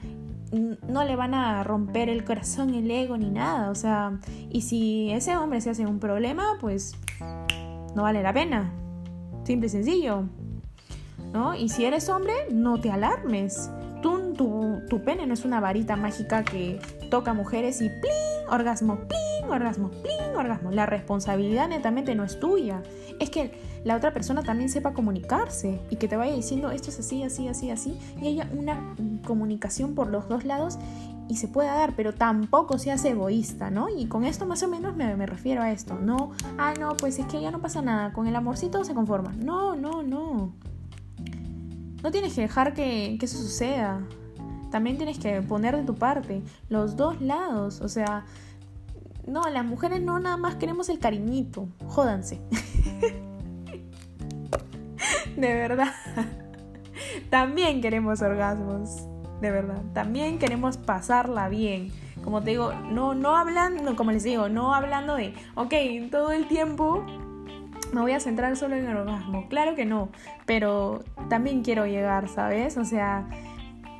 No 0.87 1.03
le 1.05 1.15
van 1.15 1.33
a 1.33 1.63
romper 1.63 2.07
el 2.07 2.23
corazón, 2.23 2.75
el 2.75 2.91
ego 2.91 3.17
ni 3.17 3.31
nada. 3.31 3.71
O 3.71 3.75
sea, 3.75 4.19
y 4.51 4.61
si 4.61 5.09
ese 5.09 5.37
hombre 5.37 5.59
se 5.59 5.71
hace 5.71 5.87
un 5.87 5.97
problema, 5.97 6.59
pues 6.61 6.95
no 7.95 8.03
vale 8.03 8.21
la 8.21 8.31
pena. 8.31 8.71
Simple 9.43 9.65
y 9.65 9.69
sencillo. 9.71 10.25
¿No? 11.37 11.53
Y 11.53 11.69
si 11.69 11.85
eres 11.85 12.09
hombre, 12.09 12.33
no 12.51 12.81
te 12.81 12.89
alarmes. 12.89 13.69
Tú, 14.01 14.33
tu, 14.33 14.81
tu 14.89 15.03
pene 15.03 15.27
no 15.27 15.35
es 15.35 15.45
una 15.45 15.59
varita 15.59 15.95
mágica 15.95 16.43
que 16.43 16.79
toca 17.11 17.33
mujeres 17.33 17.79
y 17.79 17.89
¡pling! 17.89 18.49
Orgasmo, 18.49 18.97
¡pling! 19.07 19.51
Orgasmo, 19.51 19.89
¡pling! 19.89 20.35
Orgasmo. 20.35 20.71
La 20.71 20.87
responsabilidad 20.87 21.67
netamente 21.67 22.15
no 22.15 22.23
es 22.23 22.39
tuya. 22.39 22.81
Es 23.19 23.29
que 23.29 23.51
la 23.83 23.95
otra 23.95 24.13
persona 24.13 24.41
también 24.41 24.69
sepa 24.69 24.93
comunicarse 24.93 25.79
y 25.91 25.97
que 25.97 26.07
te 26.07 26.17
vaya 26.17 26.33
diciendo 26.33 26.71
esto 26.71 26.89
es 26.89 26.99
así, 26.99 27.21
así, 27.21 27.47
así, 27.47 27.69
así. 27.69 27.99
Y 28.19 28.29
haya 28.29 28.49
una 28.57 28.95
comunicación 29.23 29.93
por 29.93 30.07
los 30.07 30.27
dos 30.27 30.43
lados 30.43 30.79
y 31.29 31.35
se 31.35 31.47
pueda 31.47 31.75
dar, 31.75 31.95
pero 31.95 32.13
tampoco 32.13 32.79
seas 32.79 33.05
egoísta, 33.05 33.69
¿no? 33.69 33.89
Y 33.89 34.07
con 34.07 34.23
esto 34.25 34.47
más 34.47 34.63
o 34.63 34.67
menos 34.67 34.95
me, 34.95 35.15
me, 35.15 35.27
refiero 35.27 35.61
a 35.61 35.71
esto. 35.71 35.99
No, 36.01 36.31
ah, 36.57 36.73
no, 36.79 36.97
pues 36.97 37.19
es 37.19 37.27
que 37.27 37.41
ya 37.41 37.51
no 37.51 37.59
pasa 37.59 37.83
nada, 37.83 38.11
con 38.11 38.25
el 38.25 38.35
amorcito 38.35 38.83
se 38.83 38.95
conforma. 38.95 39.33
No, 39.37 39.75
no, 39.75 40.01
no. 40.01 40.53
No 42.03 42.11
tienes 42.11 42.33
que 42.33 42.41
dejar 42.41 42.73
que, 42.73 43.17
eso 43.21 43.37
suceda. 43.37 44.01
También 44.71 44.97
tienes 44.97 45.17
que 45.19 45.41
poner 45.41 45.75
de 45.75 45.83
tu 45.83 45.95
parte 45.95 46.43
los 46.69 46.95
dos 46.95 47.21
lados. 47.21 47.81
O 47.81 47.89
sea, 47.89 48.25
no, 49.25 49.41
las 49.49 49.65
mujeres 49.65 50.01
no 50.01 50.19
nada 50.19 50.37
más 50.37 50.55
queremos 50.55 50.89
el 50.89 50.99
cariñito. 50.99 51.67
Jódanse. 51.87 52.41
de 55.37 55.53
verdad. 55.53 55.93
También 57.29 57.81
queremos 57.81 58.21
orgasmos. 58.21 59.07
De 59.41 59.51
verdad. 59.51 59.81
También 59.93 60.39
queremos 60.39 60.77
pasarla 60.77 61.49
bien. 61.49 61.91
Como 62.23 62.41
te 62.43 62.51
digo, 62.51 62.73
no, 62.73 63.15
no 63.15 63.35
hablando, 63.37 63.95
como 63.95 64.11
les 64.11 64.23
digo, 64.23 64.49
no 64.49 64.73
hablando 64.73 65.15
de, 65.15 65.33
ok, 65.55 65.73
todo 66.11 66.31
el 66.31 66.47
tiempo 66.47 67.05
me 67.93 68.01
voy 68.01 68.11
a 68.11 68.19
centrar 68.19 68.55
solo 68.57 68.75
en 68.75 68.85
el 68.85 68.97
orgasmo. 68.97 69.47
Claro 69.49 69.75
que 69.75 69.85
no, 69.85 70.09
pero 70.45 71.03
también 71.29 71.63
quiero 71.63 71.85
llegar, 71.85 72.27
¿sabes? 72.27 72.77
O 72.77 72.85
sea, 72.85 73.29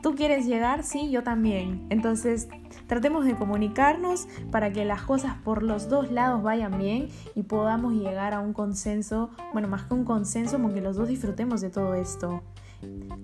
tú 0.01 0.15
quieres 0.15 0.45
llegar, 0.45 0.83
sí, 0.83 1.09
yo 1.09 1.23
también. 1.23 1.85
Entonces, 1.89 2.47
tratemos 2.87 3.25
de 3.25 3.35
comunicarnos 3.35 4.27
para 4.51 4.71
que 4.71 4.85
las 4.85 5.01
cosas 5.01 5.35
por 5.43 5.63
los 5.63 5.89
dos 5.89 6.11
lados 6.11 6.43
vayan 6.43 6.77
bien 6.77 7.09
y 7.35 7.43
podamos 7.43 7.93
llegar 7.93 8.33
a 8.33 8.39
un 8.39 8.53
consenso, 8.53 9.31
bueno, 9.53 9.67
más 9.67 9.83
que 9.83 9.93
un 9.93 10.05
consenso, 10.05 10.59
porque 10.59 10.81
los 10.81 10.95
dos 10.95 11.07
disfrutemos 11.07 11.61
de 11.61 11.69
todo 11.69 11.95
esto 11.95 12.43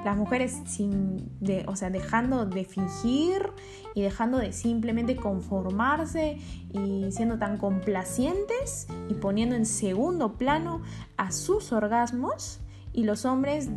las 0.04 0.18
mujeres 0.18 0.62
sin 0.66 1.30
de, 1.40 1.66
o 1.68 1.76
sea, 1.76 1.90
dejando 1.90 2.46
de 2.46 2.66
fingir 2.66 3.52
y 3.94 4.02
dejando 4.02 4.38
de 4.38 4.52
simplemente 4.52 5.16
conformarse 5.16 6.40
y 6.72 7.12
siendo 7.12 7.38
tan 7.38 7.58
complacientes 7.58 8.88
y 9.10 9.14
poniendo 9.16 9.56
en 9.56 9.66
segundo 9.66 10.38
plano 10.38 10.82
a 11.18 11.32
sus 11.32 11.72
orgasmos 11.72 12.63
Y 12.94 13.04
los 13.04 13.26
hombres, 13.26 13.70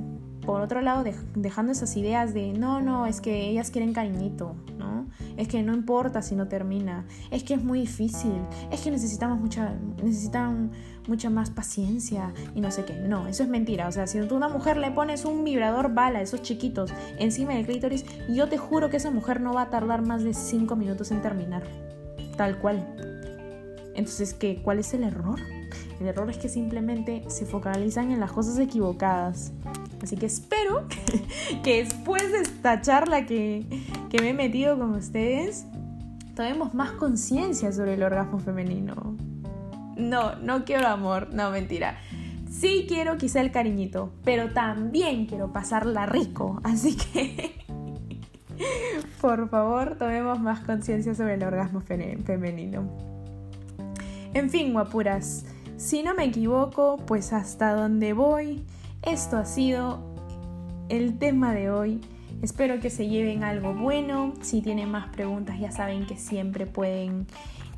por 0.42 0.60
otro 0.60 0.80
lado, 0.82 1.04
dejando 1.34 1.72
esas 1.72 1.96
ideas 1.96 2.34
de, 2.34 2.52
no, 2.52 2.80
no, 2.80 3.06
es 3.06 3.20
que 3.20 3.48
ellas 3.48 3.70
quieren 3.70 3.92
cariñito, 3.92 4.54
¿no? 4.78 5.06
Es 5.36 5.48
que 5.48 5.62
no 5.62 5.74
importa 5.74 6.22
si 6.22 6.34
no 6.34 6.48
termina, 6.48 7.06
es 7.30 7.42
que 7.42 7.54
es 7.54 7.64
muy 7.64 7.80
difícil, 7.80 8.32
es 8.70 8.80
que 8.80 8.90
necesitamos 8.90 9.40
mucha, 9.40 9.74
necesitan 10.02 10.70
mucha 11.08 11.30
más 11.30 11.50
paciencia 11.50 12.32
y 12.54 12.60
no 12.60 12.70
sé 12.70 12.84
qué. 12.84 12.94
No, 12.94 13.26
eso 13.26 13.42
es 13.42 13.48
mentira. 13.48 13.88
O 13.88 13.92
sea, 13.92 14.06
si 14.06 14.20
tú 14.26 14.34
a 14.34 14.36
una 14.36 14.48
mujer 14.48 14.76
le 14.76 14.90
pones 14.90 15.24
un 15.24 15.44
vibrador 15.44 15.94
bala, 15.94 16.20
esos 16.20 16.42
chiquitos, 16.42 16.92
encima 17.18 17.54
del 17.54 17.66
clítoris, 17.66 18.04
yo 18.28 18.48
te 18.48 18.58
juro 18.58 18.90
que 18.90 18.98
esa 18.98 19.10
mujer 19.10 19.40
no 19.40 19.54
va 19.54 19.62
a 19.62 19.70
tardar 19.70 20.02
más 20.02 20.24
de 20.24 20.34
5 20.34 20.76
minutos 20.76 21.10
en 21.10 21.22
terminar. 21.22 21.64
Tal 22.36 22.58
cual. 22.58 22.86
Entonces, 23.94 24.34
¿qué? 24.34 24.60
¿cuál 24.62 24.78
es 24.78 24.92
el 24.94 25.04
error? 25.04 25.40
El 26.00 26.08
error 26.08 26.28
es 26.30 26.38
que 26.38 26.48
simplemente 26.48 27.24
se 27.28 27.46
focalizan 27.46 28.10
en 28.10 28.20
las 28.20 28.32
cosas 28.32 28.58
equivocadas. 28.58 29.52
Así 30.02 30.16
que 30.16 30.26
espero 30.26 30.86
que, 31.62 31.84
después 31.84 32.30
de 32.32 32.40
esta 32.40 32.80
charla 32.80 33.26
que, 33.26 33.66
que 34.10 34.20
me 34.20 34.30
he 34.30 34.34
metido 34.34 34.78
con 34.78 34.94
ustedes, 34.94 35.66
tomemos 36.34 36.74
más 36.74 36.92
conciencia 36.92 37.72
sobre 37.72 37.94
el 37.94 38.02
orgasmo 38.02 38.38
femenino. 38.38 39.16
No, 39.96 40.36
no 40.36 40.64
quiero 40.64 40.88
amor, 40.88 41.32
no 41.32 41.50
mentira. 41.50 41.98
Sí 42.50 42.84
quiero 42.86 43.16
quizá 43.16 43.40
el 43.40 43.50
cariñito, 43.50 44.12
pero 44.24 44.52
también 44.52 45.26
quiero 45.26 45.52
pasarla 45.52 46.06
rico. 46.06 46.60
Así 46.62 46.96
que, 46.96 47.54
por 49.20 49.48
favor, 49.48 49.96
tomemos 49.98 50.40
más 50.40 50.60
conciencia 50.60 51.14
sobre 51.14 51.34
el 51.34 51.42
orgasmo 51.42 51.80
femenino. 51.80 52.88
En 54.34 54.50
fin, 54.50 54.74
guapuras, 54.74 55.46
si 55.76 56.02
no 56.02 56.14
me 56.14 56.24
equivoco, 56.24 56.96
pues 57.06 57.32
hasta 57.32 57.74
donde 57.74 58.12
voy, 58.12 58.64
esto 59.02 59.36
ha 59.36 59.44
sido 59.44 60.00
el 60.88 61.18
tema 61.18 61.52
de 61.52 61.70
hoy. 61.70 62.00
Espero 62.42 62.80
que 62.80 62.90
se 62.90 63.08
lleven 63.08 63.44
algo 63.44 63.74
bueno. 63.74 64.34
Si 64.42 64.62
tienen 64.62 64.90
más 64.90 65.08
preguntas, 65.08 65.58
ya 65.58 65.70
saben 65.70 66.06
que 66.06 66.16
siempre 66.16 66.66
pueden 66.66 67.26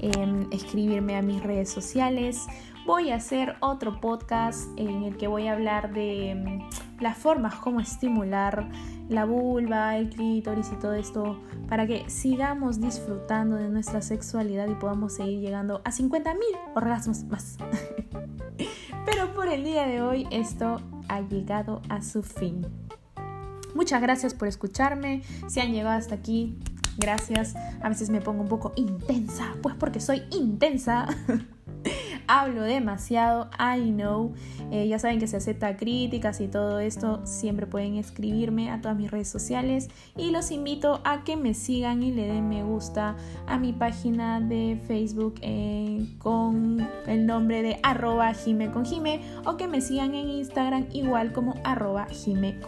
em, 0.00 0.46
escribirme 0.52 1.16
a 1.16 1.22
mis 1.22 1.42
redes 1.42 1.70
sociales. 1.70 2.46
Voy 2.88 3.10
a 3.10 3.16
hacer 3.16 3.56
otro 3.60 4.00
podcast 4.00 4.70
en 4.78 5.02
el 5.02 5.18
que 5.18 5.28
voy 5.28 5.46
a 5.46 5.52
hablar 5.52 5.92
de 5.92 6.30
em, 6.30 6.60
las 7.00 7.18
formas 7.18 7.54
como 7.56 7.80
estimular 7.80 8.70
la 9.10 9.26
vulva, 9.26 9.98
el 9.98 10.08
clítoris 10.08 10.70
y 10.72 10.76
todo 10.76 10.94
esto 10.94 11.38
para 11.68 11.86
que 11.86 12.08
sigamos 12.08 12.80
disfrutando 12.80 13.56
de 13.56 13.68
nuestra 13.68 14.00
sexualidad 14.00 14.68
y 14.68 14.74
podamos 14.74 15.16
seguir 15.16 15.40
llegando 15.40 15.82
a 15.84 15.90
50.000 15.90 16.38
orgasmos 16.76 17.24
más. 17.24 17.58
Pero 19.04 19.34
por 19.34 19.48
el 19.48 19.64
día 19.64 19.86
de 19.86 20.00
hoy 20.00 20.26
esto 20.30 20.80
ha 21.08 21.20
llegado 21.20 21.82
a 21.90 22.00
su 22.00 22.22
fin. 22.22 22.66
Muchas 23.74 24.00
gracias 24.00 24.32
por 24.32 24.48
escucharme. 24.48 25.22
Si 25.46 25.60
han 25.60 25.72
llegado 25.72 25.98
hasta 25.98 26.14
aquí, 26.14 26.58
gracias. 26.96 27.54
A 27.82 27.90
veces 27.90 28.08
me 28.08 28.22
pongo 28.22 28.40
un 28.40 28.48
poco 28.48 28.72
intensa, 28.76 29.56
pues 29.60 29.74
porque 29.74 30.00
soy 30.00 30.22
intensa. 30.30 31.06
hablo 32.28 32.62
demasiado, 32.62 33.50
I 33.58 33.90
know. 33.90 34.34
Eh, 34.70 34.86
ya 34.86 34.98
saben 34.98 35.18
que 35.18 35.26
se 35.26 35.36
acepta 35.36 35.76
críticas 35.76 36.40
y 36.40 36.48
todo 36.48 36.78
esto, 36.78 37.26
siempre 37.26 37.66
pueden 37.66 37.96
escribirme 37.96 38.70
a 38.70 38.80
todas 38.80 38.96
mis 38.96 39.10
redes 39.10 39.28
sociales 39.28 39.88
y 40.16 40.30
los 40.30 40.50
invito 40.50 41.00
a 41.04 41.24
que 41.24 41.36
me 41.36 41.54
sigan 41.54 42.02
y 42.02 42.12
le 42.12 42.26
den 42.26 42.48
me 42.48 42.62
gusta 42.62 43.16
a 43.46 43.58
mi 43.58 43.72
página 43.72 44.40
de 44.40 44.78
Facebook 44.86 45.36
eh, 45.42 46.06
con 46.18 46.86
el 47.06 47.26
nombre 47.26 47.62
de 47.62 47.80
arroba 47.82 48.32
jime 48.34 48.70
con 48.70 48.84
jime 48.84 49.22
o 49.44 49.56
que 49.56 49.66
me 49.66 49.80
sigan 49.80 50.14
en 50.14 50.28
Instagram 50.28 50.86
igual 50.92 51.32
como 51.32 51.54
arroba 51.64 52.06
jime. 52.06 52.58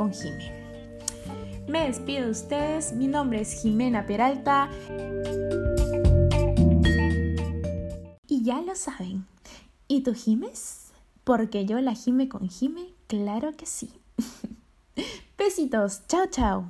Me 1.68 1.86
despido 1.86 2.24
de 2.24 2.30
ustedes, 2.30 2.92
mi 2.94 3.06
nombre 3.06 3.42
es 3.42 3.62
Jimena 3.62 4.06
Peralta. 4.06 4.68
Ya 8.42 8.62
lo 8.62 8.74
saben, 8.74 9.26
¿Y 9.86 10.02
tú 10.02 10.14
gimes? 10.14 10.92
Porque 11.24 11.66
yo 11.66 11.78
la 11.80 11.92
gime 11.92 12.30
con 12.30 12.48
gime, 12.48 12.94
claro 13.06 13.54
que 13.54 13.66
sí. 13.66 13.90
Besitos, 15.38 16.00
chao 16.08 16.24
chao. 16.30 16.64